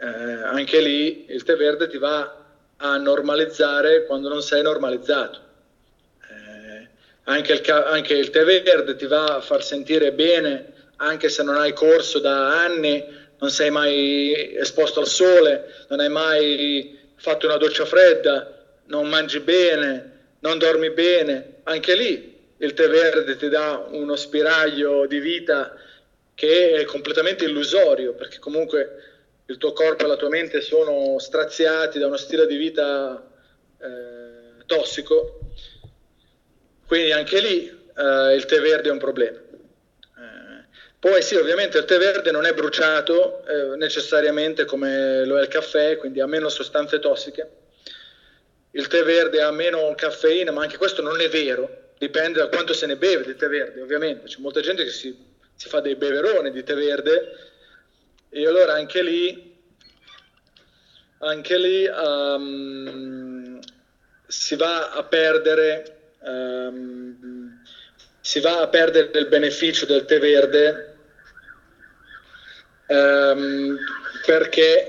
[0.01, 2.45] Eh, anche lì il tè verde ti va
[2.77, 5.41] a normalizzare quando non sei normalizzato.
[6.31, 6.89] Eh,
[7.25, 11.57] anche, il, anche il tè verde ti va a far sentire bene anche se non
[11.57, 13.05] hai corso da anni,
[13.41, 18.53] non sei mai esposto al sole, non hai mai fatto una doccia fredda,
[18.89, 25.07] non mangi bene, non dormi bene, anche lì il tè verde ti dà uno spiraglio
[25.07, 25.75] di vita
[26.35, 29.03] che è completamente illusorio, perché comunque
[29.47, 33.27] il tuo corpo e la tua mente sono straziati da uno stile di vita
[33.81, 35.39] eh, tossico,
[36.87, 37.67] quindi anche lì
[37.97, 39.41] eh, il tè verde è un problema.
[41.05, 45.49] Poi sì, ovviamente il tè verde non è bruciato eh, necessariamente come lo è il
[45.49, 47.51] caffè, quindi ha meno sostanze tossiche.
[48.71, 52.73] Il tè verde ha meno caffeina, ma anche questo non è vero, dipende da quanto
[52.73, 54.29] se ne beve di tè verde, ovviamente.
[54.29, 55.15] C'è molta gente che si
[55.57, 57.37] si fa dei beveroni di tè verde
[58.31, 59.57] e allora anche lì,
[61.19, 63.61] anche lì um,
[64.27, 67.63] si va a perdere um,
[68.23, 70.94] si va a perdere il beneficio del tè verde
[72.87, 73.79] um,
[74.25, 74.89] perché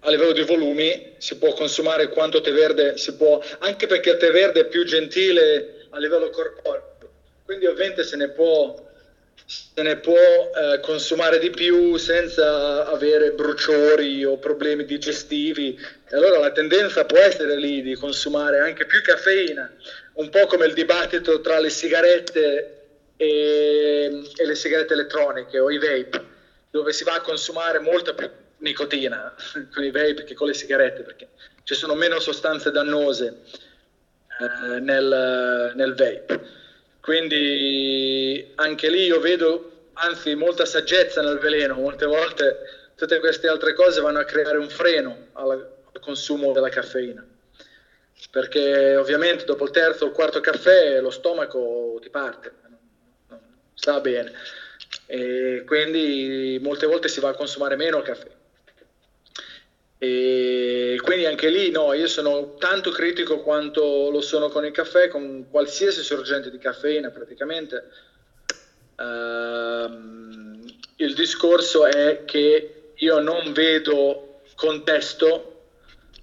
[0.00, 4.16] a livello di volumi si può consumare quanto tè verde si può, anche perché il
[4.16, 6.96] tè verde è più gentile a livello corporeo,
[7.44, 8.88] quindi ovviamente se ne può
[9.50, 15.76] se ne può eh, consumare di più senza avere bruciori o problemi digestivi.
[16.08, 19.68] E allora la tendenza può essere lì di consumare anche più caffeina,
[20.14, 22.76] un po' come il dibattito tra le sigarette
[23.16, 26.24] e, e le sigarette elettroniche o i vape,
[26.70, 29.34] dove si va a consumare molta più nicotina
[29.72, 31.28] con i vape che con le sigarette, perché
[31.64, 33.42] ci sono meno sostanze dannose
[34.40, 36.58] eh, nel, nel vape.
[37.00, 41.74] Quindi anche lì io vedo, anzi, molta saggezza nel veleno.
[41.74, 47.26] Molte volte tutte queste altre cose vanno a creare un freno al consumo della caffeina.
[48.30, 52.52] Perché ovviamente dopo il terzo o quarto caffè lo stomaco ti parte,
[53.28, 53.40] non
[53.74, 54.32] sta bene.
[55.10, 58.28] E quindi molte volte si va a consumare meno caffè.
[59.98, 65.08] E quindi anche lì no, io sono tanto critico quanto lo sono con il caffè,
[65.08, 67.90] con qualsiasi sorgente di caffeina praticamente.
[68.96, 70.62] Uh,
[70.96, 75.64] il discorso è che io non vedo contesto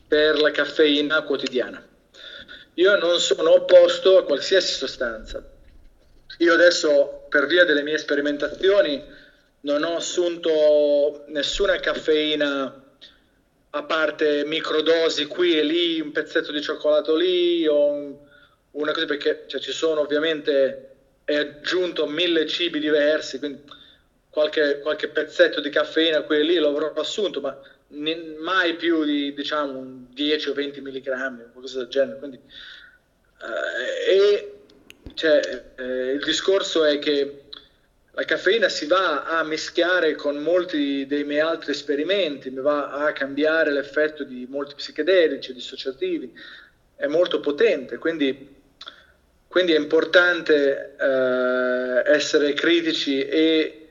[0.08, 1.86] per la caffeina quotidiana.
[2.76, 5.44] Io non sono opposto a qualsiasi sostanza.
[6.38, 9.04] Io adesso, per via delle mie sperimentazioni,
[9.62, 12.84] non ho assunto nessuna caffeina
[13.70, 18.16] a parte microdosi qui e lì, un pezzetto di cioccolato lì o un,
[18.72, 20.84] una cosa perché cioè, ci sono ovviamente
[21.24, 23.62] è aggiunto mille cibi diversi, quindi
[24.30, 27.60] qualche, qualche pezzetto di caffeina qui e lì lo avrò assunto, ma
[27.90, 32.18] mai più di diciamo 10 o 20 milligrammi, qualcosa del genere.
[32.18, 32.40] Quindi,
[33.42, 34.57] eh, e
[35.18, 37.46] cioè, eh, il discorso è che
[38.12, 43.12] la caffeina si va a mischiare con molti dei miei altri esperimenti, mi va a
[43.14, 46.32] cambiare l'effetto di molti psichedelici, dissociativi,
[46.96, 48.56] è molto potente, quindi,
[49.48, 53.90] quindi è importante eh, essere critici e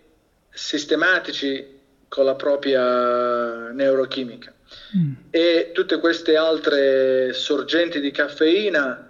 [0.50, 1.74] sistematici
[2.06, 4.54] con la propria neurochimica.
[4.96, 5.12] Mm.
[5.30, 9.05] E tutte queste altre sorgenti di caffeina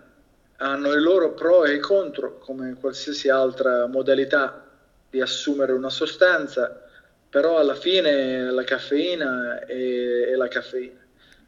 [0.58, 4.64] hanno i loro pro e i contro, come qualsiasi altra modalità
[5.10, 6.82] di assumere una sostanza,
[7.28, 10.98] però alla fine la caffeina è, è la caffeina.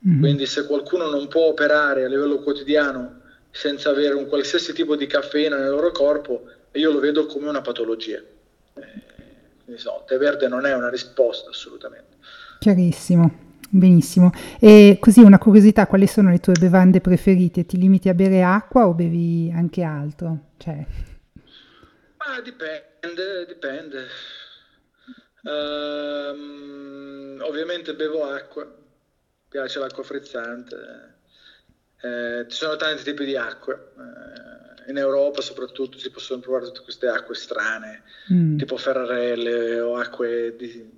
[0.06, 0.20] Mm-hmm.
[0.20, 5.06] Quindi se qualcuno non può operare a livello quotidiano senza avere un qualsiasi tipo di
[5.06, 8.18] caffeina nel loro corpo, io lo vedo come una patologia.
[8.18, 9.02] Eh,
[9.64, 12.16] quindi no, tè verde non è una risposta assolutamente.
[12.60, 13.46] Chiarissimo.
[13.70, 14.32] Benissimo.
[14.58, 17.66] E così una curiosità, quali sono le tue bevande preferite?
[17.66, 20.52] Ti limiti a bere acqua o bevi anche altro?
[20.56, 20.86] Cioè...
[22.18, 24.06] Ah, dipende, dipende.
[25.42, 28.66] Um, ovviamente bevo acqua,
[29.48, 30.76] piace l'acqua frizzante.
[32.00, 33.92] Eh, ci sono tanti tipi di acque.
[33.96, 38.02] Eh, in Europa soprattutto si possono trovare tutte queste acque strane,
[38.32, 38.56] mm.
[38.56, 40.97] tipo ferrarelle o acque di,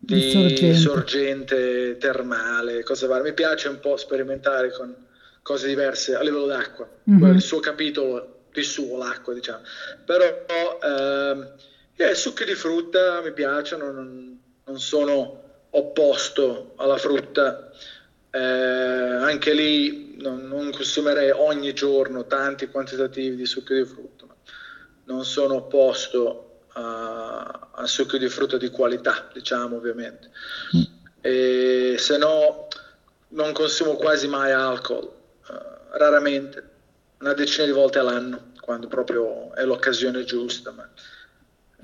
[0.00, 0.74] di sorgente.
[0.74, 1.96] sorgente.
[1.98, 3.30] termale, cose varie.
[3.30, 4.94] Mi piace un po' sperimentare con
[5.42, 7.34] cose diverse a livello d'acqua, mm-hmm.
[7.34, 9.62] il suo capitolo di suo, l'acqua, diciamo.
[10.04, 11.52] Però ehm,
[11.94, 17.70] eh, succhi di frutta mi piacciono, non, non sono opposto alla frutta.
[18.30, 24.26] Eh, anche lì non, non, consumerei ogni giorno tanti quantitativi di succhi di frutta,
[25.04, 26.45] non sono opposto
[26.76, 30.30] a, a succo di frutta di qualità, diciamo ovviamente.
[30.76, 30.82] Mm.
[31.20, 32.68] E se no
[33.28, 35.54] non consumo quasi mai alcol, uh,
[35.92, 36.70] raramente,
[37.18, 40.70] una decina di volte all'anno, quando proprio è l'occasione giusta.
[40.70, 40.88] Ma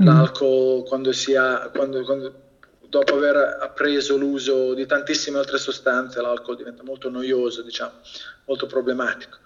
[0.03, 0.07] mm.
[0.07, 2.41] l'alcol quando si ha, quando, quando,
[2.89, 7.93] dopo aver appreso l'uso di tantissime altre sostanze, l'alcol diventa molto noioso, diciamo,
[8.45, 9.39] molto problematico.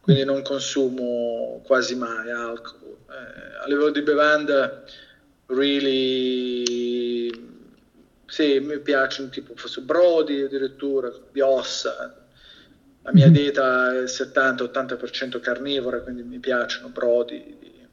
[0.00, 4.82] Quindi non consumo quasi mai alcol eh, a livello di bevanda,
[5.46, 7.30] really,
[8.26, 12.14] sì, mi piacciono tipo forse brodi addirittura, di ossa.
[13.02, 13.34] La mia mm-hmm.
[13.34, 17.86] dieta è 70-80% carnivora, quindi mi piacciono brodi di,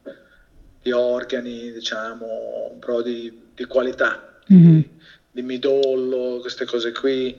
[0.81, 4.75] di organi, diciamo, brodi di qualità, mm-hmm.
[4.75, 4.89] di,
[5.31, 7.35] di midollo, queste cose qui.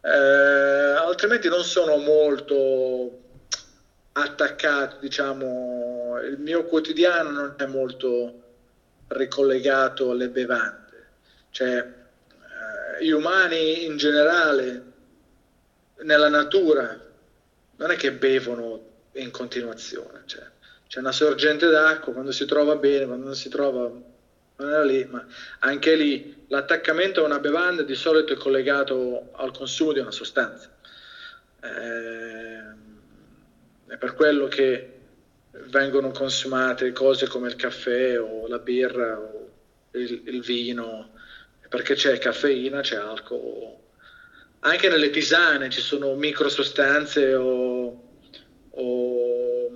[0.00, 3.24] Eh, altrimenti non sono molto
[4.18, 8.42] attaccato, diciamo, il mio quotidiano non è molto
[9.08, 11.06] ricollegato alle bevande.
[11.50, 14.82] Cioè, eh, gli umani in generale,
[16.02, 16.98] nella natura,
[17.76, 20.22] non è che bevono in continuazione.
[20.24, 20.42] Cioè,
[20.88, 23.90] c'è una sorgente d'acqua, quando si trova bene, quando non si trova
[24.58, 25.22] non era lì, ma
[25.58, 30.70] anche lì l'attaccamento a una bevanda di solito è collegato al consumo di una sostanza.
[31.60, 32.85] Eh,
[33.88, 34.92] è per quello che
[35.68, 39.50] vengono consumate cose come il caffè o la birra o
[39.92, 41.10] il, il vino,
[41.68, 43.74] perché c'è caffeina, c'è alcol.
[44.60, 48.08] Anche nelle tisane ci sono microsostanze o,
[48.70, 49.70] o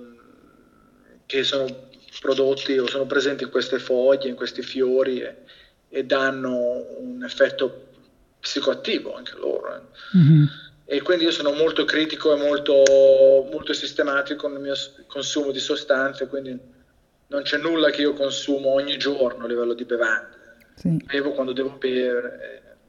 [1.25, 1.89] che sono
[2.19, 5.35] prodotti o sono presenti in queste foglie, in questi fiori e,
[5.89, 7.87] e danno un effetto
[8.39, 9.75] psicoattivo anche loro.
[9.75, 10.17] Eh.
[10.17, 10.43] Mm-hmm
[10.91, 12.83] e quindi io sono molto critico e molto,
[13.49, 14.73] molto sistematico nel mio
[15.07, 16.59] consumo di sostanze, quindi
[17.27, 20.35] non c'è nulla che io consumo ogni giorno a livello di bevande.
[20.75, 21.01] Sì.
[21.05, 22.79] Bevo quando devo bere.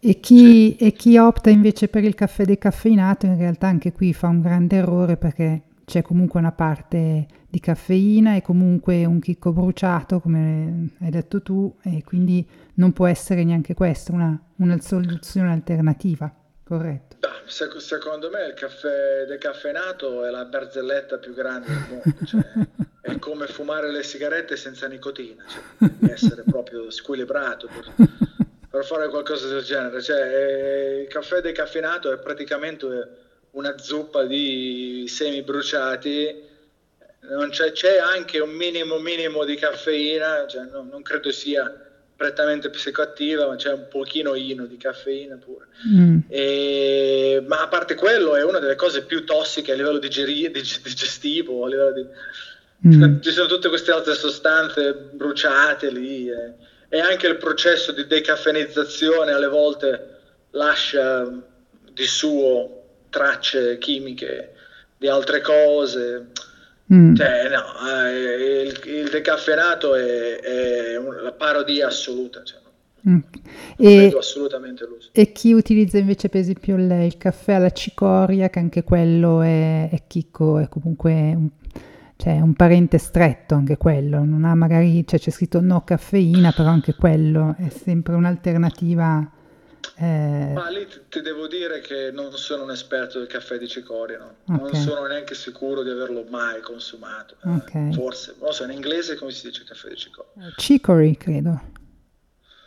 [0.00, 0.86] E chi, sì.
[0.86, 4.76] e chi, opta invece per il caffè decaffeinato in realtà anche qui fa un grande
[4.76, 11.10] errore perché c'è comunque una parte di caffeina e comunque un chicco bruciato, come hai
[11.10, 16.32] detto tu, e quindi non può essere neanche questa una, una soluzione alternativa,
[16.68, 17.16] corretto?
[17.78, 22.26] secondo me il caffè decaffeinato è la barzelletta più grande del mondo.
[22.26, 22.42] Cioè,
[23.00, 28.06] è come fumare le sigarette senza nicotina, cioè, devi essere proprio squilibrato per,
[28.68, 30.02] per, fare qualcosa del genere.
[30.02, 33.08] Cioè, il caffè decaffeinato è praticamente
[33.52, 36.46] una zuppa di semi bruciati.
[37.50, 41.87] C'è, c'è, anche un minimo minimo di caffeina, cioè, non, non credo sia
[42.18, 45.68] prettamente psicoattiva, ma c'è un pochino ino di caffeina pure.
[45.86, 46.18] Mm.
[46.26, 51.64] E, ma a parte quello è una delle cose più tossiche a livello digeri- digestivo,
[51.64, 52.06] a livello di...
[52.88, 53.20] Mm.
[53.22, 56.54] Ci sono tutte queste altre sostanze bruciate lì e,
[56.88, 60.16] e, anche il processo di decaffeinizzazione alle volte
[60.50, 61.24] lascia
[61.92, 64.54] di suo tracce chimiche
[64.96, 66.30] di altre cose.
[66.92, 67.14] Mm.
[67.14, 72.42] Cioè, no, eh, il, il, decaffeinato è, è la parodia assoluta.
[72.42, 72.58] Cioè,
[73.08, 73.18] mm.
[73.76, 75.10] e, assolutamente l'uso.
[75.12, 79.90] E chi utilizza invece per esempio il, il, caffè alla cicoria, che anche quello è,
[79.90, 81.48] è chicco, è comunque un,
[82.16, 84.24] cioè, un parente stretto, anche quello.
[84.24, 89.30] Non ha magari, cioè, c'è scritto no caffeina, però anche quello è sempre un'alternativa
[89.98, 90.52] eh...
[90.54, 94.34] Ma lì ti devo dire che non sono un esperto del caffè di cicoria, no?
[94.44, 94.72] okay.
[94.72, 97.36] non sono neanche sicuro di averlo mai consumato.
[97.44, 97.92] Eh, okay.
[97.92, 100.52] Forse, non so, in inglese come si dice caffè di cicoria?
[100.56, 101.60] Chicory, credo.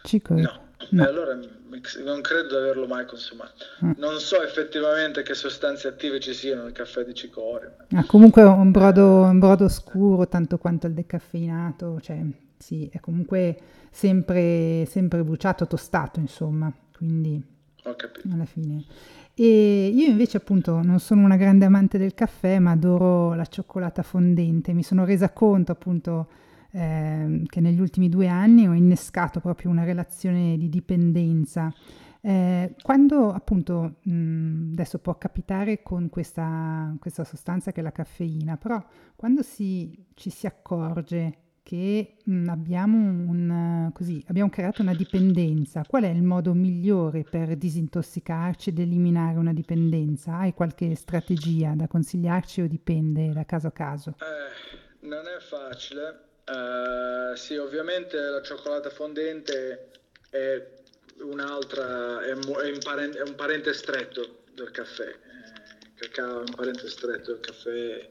[0.03, 0.41] Chicory.
[0.41, 1.03] No, No.
[1.03, 3.65] Allora non credo di averlo mai consumato.
[3.85, 3.91] Mm.
[3.97, 7.73] Non so effettivamente che sostanze attive ci siano nel caffè di cicoria.
[7.93, 12.19] Ah, comunque un brodo, un brodo scuro tanto quanto il decaffeinato, cioè
[12.57, 13.57] sì, è comunque
[13.89, 16.71] sempre, sempre bruciato, tostato, insomma,
[17.02, 17.44] quindi
[18.32, 18.84] alla fine.
[19.34, 24.03] E io invece appunto non sono una grande amante del caffè, ma adoro la cioccolata
[24.03, 24.73] fondente.
[24.73, 26.28] Mi sono resa conto appunto
[26.72, 31.73] eh, che negli ultimi due anni ho innescato proprio una relazione di dipendenza.
[32.23, 38.57] Eh, quando appunto mh, adesso può capitare con questa, questa sostanza che è la caffeina,
[38.57, 38.84] però
[39.15, 45.83] quando si, ci si accorge che mh, abbiamo, un, così, abbiamo creato una dipendenza.
[45.88, 50.38] Qual è il modo migliore per disintossicarci ed eliminare una dipendenza?
[50.38, 54.15] Hai qualche strategia da consigliarci o dipende da caso a caso?
[54.19, 56.29] Eh, non è facile.
[56.47, 59.91] Uh, sì, ovviamente la cioccolata fondente
[60.29, 60.67] è
[61.21, 65.07] un'altra, è, è, parente, è un parente stretto del caffè.
[65.07, 68.09] Eh, il cacao è un parente stretto del caffè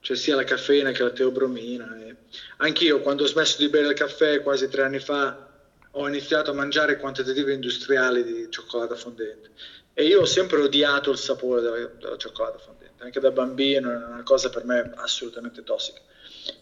[0.00, 1.96] cioè sia la caffeina che la teobromina.
[2.00, 2.16] E
[2.58, 5.46] anch'io quando ho smesso di bere il caffè quasi tre anni fa
[5.92, 9.50] ho iniziato a mangiare quantitativi industriali di cioccolata fondente
[9.98, 13.96] e io ho sempre odiato il sapore della, della cioccolata fondente, anche da bambino è
[13.96, 15.98] una cosa per me assolutamente tossica.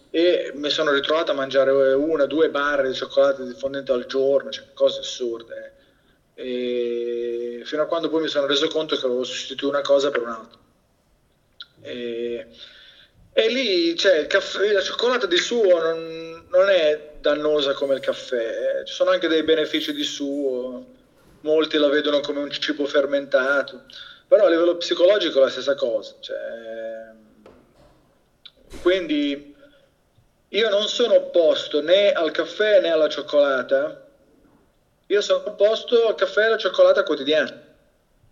[0.09, 4.65] E mi sono ritrovato a mangiare una, due barre di cioccolata fondente al giorno, cioè
[4.73, 5.73] cose assurde.
[6.33, 10.21] E fino a quando poi mi sono reso conto che avevo sostituito una cosa per
[10.21, 10.59] un'altra.
[11.81, 12.47] E
[13.39, 18.81] e lì cioè, caffè, la cioccolata di suo non, non, è dannosa come il caffè,
[18.83, 20.83] ci sono anche dei benefici di suo,
[21.41, 23.83] molti la vedono come un cibo fermentato,
[24.27, 26.15] però a livello psicologico è la stessa cosa.
[26.19, 26.35] Cioè,
[28.81, 29.55] quindi
[30.47, 34.03] io non sono opposto né al caffè né alla cioccolata,
[35.05, 37.65] io sono opposto al caffè e alla cioccolata quotidiana.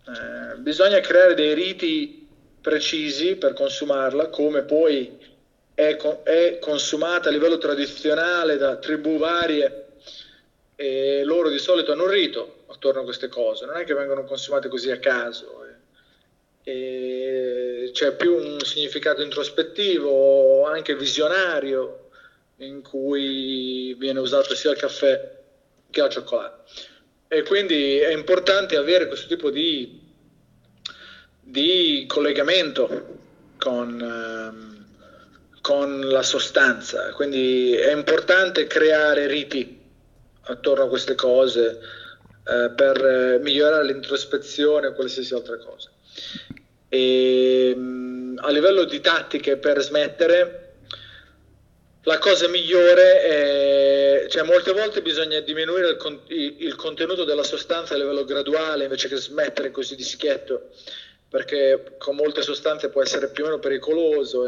[0.07, 2.24] Eh, bisogna creare dei riti
[2.65, 5.15] precisi per consumarla, come poi
[5.75, 9.85] è, è consumata a livello tradizionale da tribù varie
[10.75, 14.23] e loro di solito hanno un rito attorno a queste cose, non è che vengono
[14.23, 15.63] consumate così a caso.
[16.63, 22.09] E c'è più un significato introspettivo, anche visionario,
[22.57, 25.37] in cui viene usato sia il caffè
[25.91, 26.63] che la cioccolata.
[27.27, 30.04] E quindi è importante avere questo tipo di
[31.47, 33.19] di collegamento
[33.59, 34.85] con, ehm,
[35.61, 39.79] con la sostanza, quindi è importante creare riti
[40.47, 41.79] attorno a queste cose
[42.47, 45.91] eh, per migliorare l'introspezione o qualsiasi altra cosa.
[46.89, 50.61] E, mm, a livello di tattiche per smettere,
[52.03, 57.43] la cosa migliore è, cioè molte volte bisogna diminuire il, con, il, il contenuto della
[57.43, 60.69] sostanza a livello graduale invece che smettere così di schietto
[61.35, 64.47] perché con molte sostanze può essere più o meno pericoloso.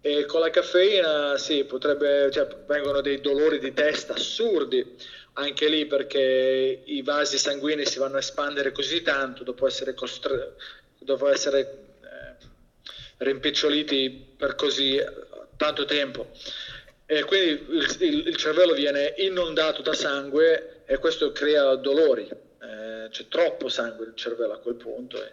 [0.00, 4.94] E, e con la caffeina sì, potrebbe, cioè, vengono dei dolori di testa assurdi,
[5.32, 10.54] anche lì perché i vasi sanguigni si vanno a espandere così tanto dopo essere, costre-
[11.00, 12.46] dopo essere eh,
[13.16, 15.02] rimpiccioliti per così
[15.56, 16.28] tanto tempo.
[17.06, 22.28] E quindi il, il, il, cervello viene inondato da sangue e questo crea dolori.
[22.30, 25.20] Eh, c'è troppo sangue nel cervello a quel punto.
[25.20, 25.32] E,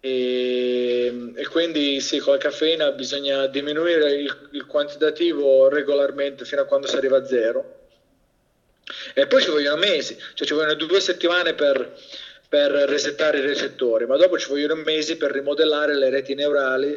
[0.00, 6.64] e, e, quindi sì, con la caffeina bisogna diminuire il, il, quantitativo regolarmente fino a
[6.64, 7.78] quando si arriva a zero.
[9.14, 11.96] E poi ci vogliono mesi, cioè ci vogliono due settimane per,
[12.48, 16.96] per resettare i recettori, ma dopo ci vogliono mesi per rimodellare le reti neurali.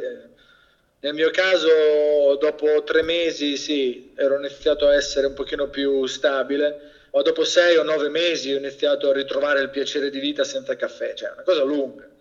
[1.01, 6.91] Nel mio caso, dopo tre mesi, sì, ero iniziato a essere un pochino più stabile,
[7.11, 10.77] ma dopo sei o nove mesi ho iniziato a ritrovare il piacere di vita senza
[10.77, 12.11] caffè, cioè una cosa lunga.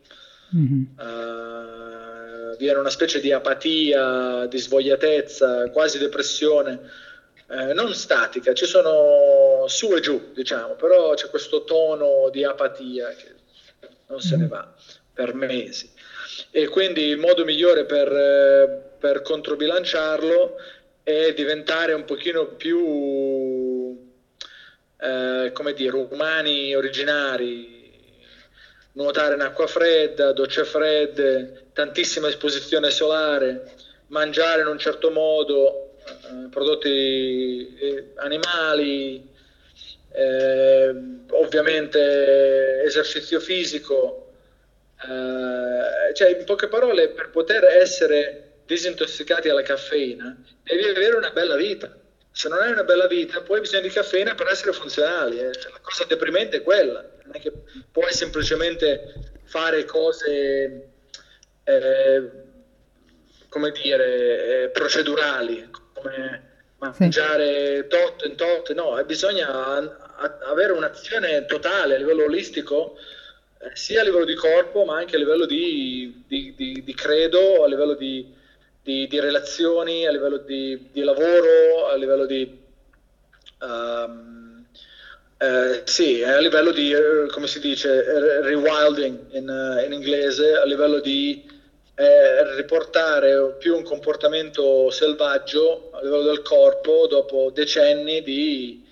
[0.55, 0.83] Mm-hmm.
[0.99, 6.81] Uh, viene una specie di apatia, di svogliatezza, quasi depressione,
[7.49, 13.09] eh, non statica, ci sono su e giù, diciamo, però c'è questo tono di apatia
[13.09, 13.35] che
[14.07, 14.51] non se ne mm-hmm.
[14.51, 14.75] va
[15.13, 15.91] per mesi.
[16.51, 20.57] E quindi il modo migliore per, per controbilanciarlo
[21.03, 23.99] è diventare un pochino più,
[24.99, 27.82] eh, come dire, umani, originari,
[28.93, 33.73] nuotare in acqua fredda, docce fredde, tantissima esposizione solare,
[34.09, 39.31] mangiare in un certo modo eh, prodotti eh, animali,
[40.15, 40.95] eh,
[41.31, 44.33] ovviamente esercizio fisico,
[45.03, 51.57] eh, cioè in poche parole per poter essere disintossicati alla caffeina devi avere una bella
[51.57, 51.95] vita,
[52.33, 55.39] se non hai una bella vita, poi hai bisogno di caffeina per essere funzionali.
[55.39, 55.45] Eh.
[55.45, 57.53] La cosa deprimente è quella, non è che
[57.91, 59.15] puoi semplicemente
[59.45, 60.89] fare cose,
[61.65, 62.31] eh,
[63.49, 69.49] come dire, eh, procedurali, come mangiare tot in tot, no, bisogna
[70.47, 72.97] avere un'azione totale a livello olistico,
[73.59, 77.63] eh, sia a livello di corpo, ma anche a livello di, di, di, di credo,
[77.63, 78.41] a livello di
[78.83, 82.61] di, di relazioni, a livello di, di, lavoro, a livello di...
[83.61, 84.65] Um,
[85.39, 90.65] eh, sì, a livello di, eh, come si dice, rewilding in, uh, in inglese, a
[90.65, 91.49] livello di
[91.95, 98.85] eh, riportare più un comportamento selvaggio a livello del corpo dopo decenni di,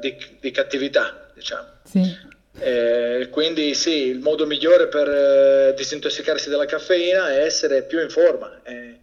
[0.00, 1.68] di, di cattività, diciamo.
[1.84, 2.29] Sì.
[2.58, 8.10] Eh, quindi sì, il modo migliore per eh, disintossicarsi dalla caffeina è essere più in
[8.10, 8.60] forma.
[8.62, 8.98] Eh,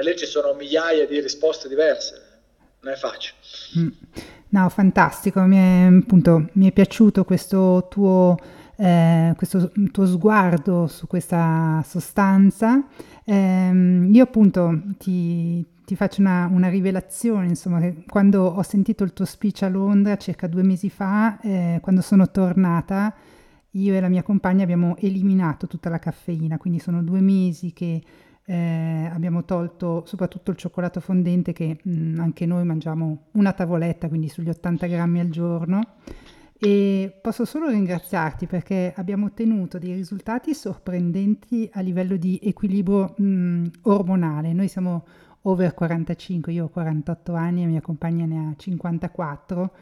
[0.00, 2.22] lì ci sono migliaia di risposte diverse,
[2.80, 3.36] non è facile.
[3.78, 3.88] Mm.
[4.50, 8.36] No, fantastico, mi è, appunto, mi è piaciuto questo tuo,
[8.76, 12.86] eh, questo tuo sguardo su questa sostanza.
[13.24, 19.26] Ehm, io appunto ti, ti faccio una, una, rivelazione, insomma, quando ho sentito il tuo
[19.26, 23.14] speech a Londra circa due mesi fa, eh, quando sono tornata,
[23.72, 28.02] io e la mia compagna abbiamo eliminato tutta la caffeina, quindi sono due mesi che
[28.42, 34.08] eh, abbiamo tolto soprattutto il cioccolato fondente che mh, mm, anche noi mangiamo una tavoletta,
[34.08, 35.80] quindi sugli 80 grammi al giorno.
[36.58, 43.24] E posso solo ringraziarti perché abbiamo ottenuto dei risultati sorprendenti a livello di equilibrio mh,
[43.24, 44.54] mm, ormonale.
[44.54, 45.04] Noi siamo
[45.42, 49.72] over 45, io ho 48 anni e mia compagna ne ha 54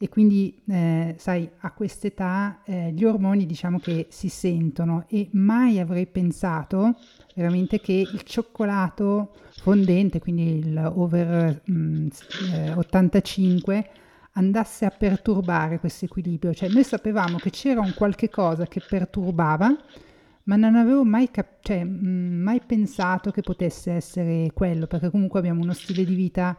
[0.00, 5.06] e quindi eh, sai a quest'età eh, gli ormoni diciamo che si sentono.
[5.08, 6.96] E mai avrei pensato
[7.34, 12.08] veramente che il cioccolato fondente, quindi il over mh, mm,
[12.52, 13.90] eh, 85
[14.32, 19.76] andasse a perturbare questo equilibrio, cioè noi sapevamo che c'era un qualche cosa che perturbava
[20.48, 25.10] ma non avevo mai, cap- cioè, mh, mm, mai pensato che potesse essere quello, perché
[25.10, 26.56] comunque abbiamo uno stile di vita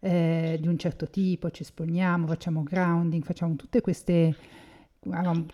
[0.00, 4.34] eh, di un certo tipo, ci esponiamo, facciamo grounding, facciamo tutte queste,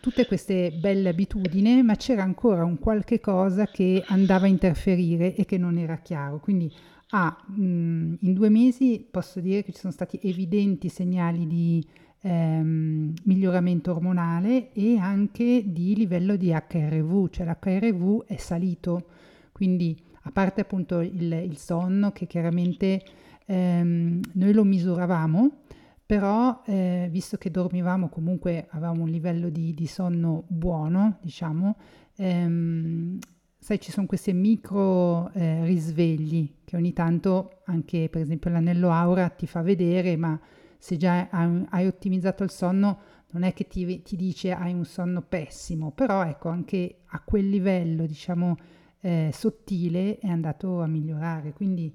[0.00, 5.44] tutte queste belle abitudini, ma c'era ancora un qualche cosa che andava a interferire e
[5.44, 6.40] che non era chiaro.
[6.40, 6.72] Quindi
[7.10, 11.86] ah, mh, mm, in due mesi posso dire che ci sono stati evidenti segnali di
[12.24, 19.06] ehm, miglioramento ormonale e anche di livello di HRV, cioè l'HRV è salito,
[19.52, 23.02] quindi a parte appunto il, il sonno che chiaramente
[23.44, 25.58] ehm, noi lo misuravamo,
[26.06, 31.76] però eh, visto che dormivamo comunque avevamo un livello di, di sonno buono, diciamo,
[32.16, 33.18] ehm,
[33.58, 39.28] sai ci sono questi micro eh, risvegli che ogni tanto anche per esempio l'anello aura
[39.28, 40.38] ti fa vedere, ma
[40.84, 42.98] se già hai ottimizzato il sonno,
[43.30, 47.48] non è che ti, ti, dice hai un sonno pessimo, però ecco, anche a quel
[47.48, 48.54] livello, diciamo,
[49.00, 51.54] eh, sottile è andato a migliorare.
[51.54, 51.90] Quindi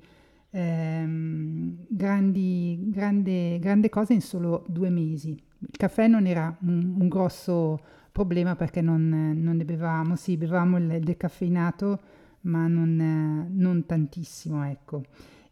[0.50, 5.40] ehm, grandi, grande, grande cosa in solo due mesi.
[5.60, 7.80] Il caffè non era un, un grosso
[8.12, 12.00] problema perché non, non, ne bevavamo, sì, bevevamo il decaffeinato,
[12.42, 15.04] ma non, non tantissimo, ecco.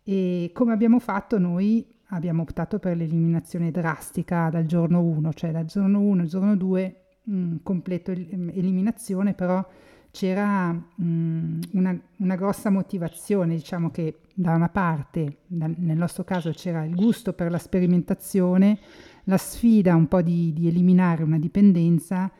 [0.02, 5.66] E come abbiamo fatto noi abbiamo optato per l'eliminazione drastica dal giorno 1, cioè dal
[5.66, 9.66] giorno 1 al giorno 2 mh, completo el- eliminazione, però
[10.12, 16.52] c'era mh, una, una, grossa motivazione, diciamo che da una parte, da, nel nostro caso
[16.52, 18.80] c'era il gusto per la sperimentazione,
[19.26, 22.32] la sfida un po' di, di eliminare una dipendenza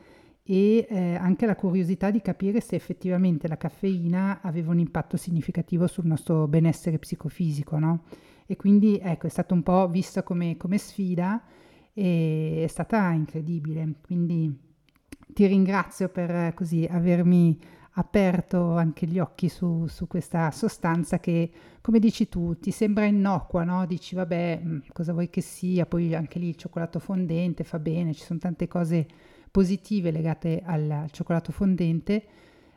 [0.42, 5.86] e eh, anche la curiosità di capire se effettivamente la caffeina aveva un impatto significativo
[5.86, 8.04] sul nostro benessere psicofisico, no?
[8.50, 11.44] E quindi ecco è stato un po' vista come, come sfida
[11.92, 13.96] e è stata incredibile.
[14.00, 14.58] Quindi
[15.34, 17.58] ti ringrazio per così avermi
[17.92, 21.50] aperto anche gli occhi su, su, questa sostanza che,
[21.82, 23.84] come dici tu, ti sembra innocua, no?
[23.84, 28.14] Dici, vabbè, mm, cosa vuoi che sia, poi anche lì il cioccolato fondente fa bene,
[28.14, 29.06] ci sono tante cose
[29.50, 32.24] positive legate al, al cioccolato fondente,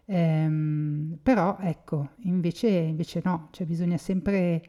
[0.04, 4.62] ehm, però ecco, invece, invece no, cioè bisogna sempre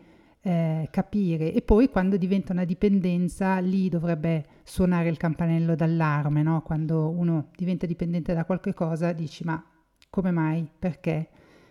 [0.43, 6.63] eh, capire e poi quando diventa una dipendenza lì dovrebbe suonare il campanello d'allarme, no?
[6.63, 9.65] quando uno diventa dipendente da qualche cosa dici ma
[10.11, 11.29] come mai, perché?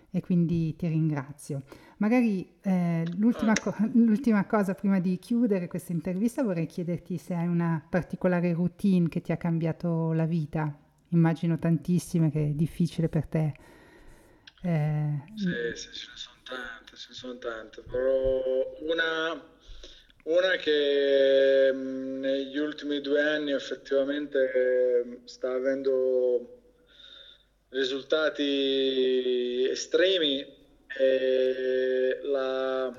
[0.10, 1.61] E quindi ti ringrazio.
[1.98, 7.48] Magari eh, l'ultima, co- l'ultima cosa prima di chiudere questa intervista vorrei chiederti se hai
[7.48, 10.76] una particolare routine che ti ha cambiato la vita.
[11.10, 13.53] Immagino tantissime che è difficile per te.
[14.63, 19.49] Eh, sì, sì, ce ne sono tante, ce ne sono tante, però una,
[20.23, 26.47] Una che mh, negli ultimi due anni effettivamente mh, sta avendo
[27.69, 30.45] risultati estremi
[30.88, 32.91] è la,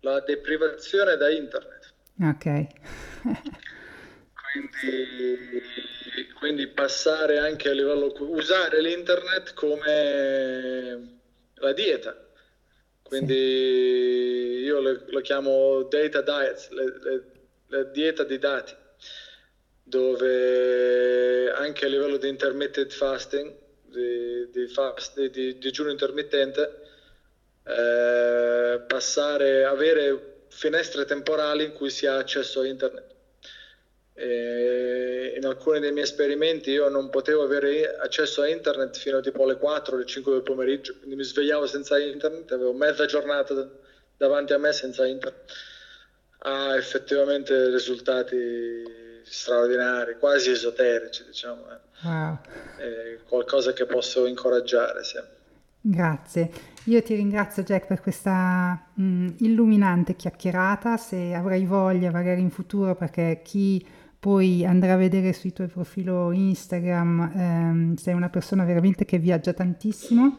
[0.00, 1.94] la deprivazione da internet.
[2.20, 2.46] Ok.
[4.54, 5.62] Quindi,
[6.38, 11.18] quindi passare anche a livello, usare l'internet come
[11.54, 12.16] la dieta.
[13.02, 16.68] Quindi io lo, lo chiamo data diets,
[17.66, 18.72] la dieta di dati,
[19.82, 23.52] dove anche a livello di intermittent fasting,
[23.82, 26.80] di, di, fast, di, di digiuno intermittente,
[27.64, 33.13] eh, passare, avere finestre temporali in cui si ha accesso a internet.
[34.16, 39.20] E in alcuni dei miei esperimenti io non potevo avere accesso a internet fino a
[39.20, 43.68] tipo alle 4 alle 5 del pomeriggio, quindi mi svegliavo senza internet, avevo mezza giornata
[44.16, 45.52] davanti a me senza internet.
[46.38, 51.62] Ha effettivamente risultati straordinari, quasi esoterici, diciamo.
[51.72, 52.06] Eh.
[52.06, 52.38] Wow.
[52.76, 55.02] È qualcosa che posso incoraggiare.
[55.02, 55.18] Sì.
[55.80, 56.50] Grazie.
[56.84, 62.94] Io ti ringrazio Jack per questa mh, illuminante chiacchierata, se avrai voglia magari in futuro
[62.94, 63.84] perché chi
[64.24, 69.52] poi andrà a vedere sul tuo profilo Instagram ehm, sei una persona veramente che viaggia
[69.52, 70.38] tantissimo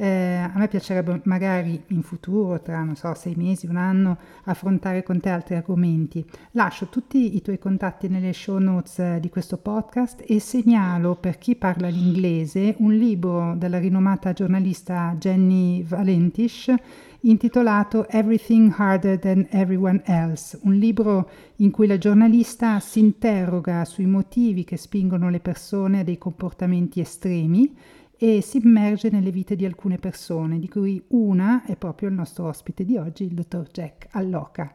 [0.00, 5.02] eh, a me piacerebbe magari in futuro, tra non so, sei mesi, un anno, affrontare
[5.02, 6.24] con te altri argomenti.
[6.52, 11.36] Lascio tutti i tuoi contatti nelle show notes eh, di questo podcast e segnalo per
[11.36, 16.72] chi parla l'inglese un libro della rinomata giornalista Jenny Valentish
[17.22, 24.06] intitolato Everything Harder Than Everyone Else, un libro in cui la giornalista si interroga sui
[24.06, 27.76] motivi che spingono le persone a dei comportamenti estremi
[28.16, 32.46] e si immerge nelle vite di alcune persone, di cui una è proprio il nostro
[32.46, 34.74] ospite di oggi, il dottor Jack Alloca.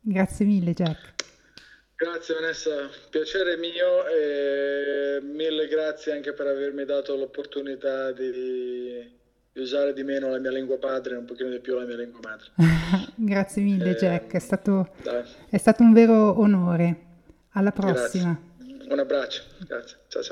[0.00, 1.14] Grazie mille Jack.
[1.96, 9.18] Grazie Vanessa, piacere mio e mille grazie anche per avermi dato l'opportunità di,
[9.52, 11.96] di usare di meno la mia lingua padre e un pochino di più la mia
[11.96, 12.50] lingua madre.
[13.16, 14.92] grazie mille e, Jack, è stato,
[15.48, 17.08] è stato, un vero onore.
[17.54, 18.38] Alla prossima.
[18.58, 18.88] Grazie.
[18.92, 19.98] Un abbraccio, grazie.
[20.08, 20.28] Ciao ciao.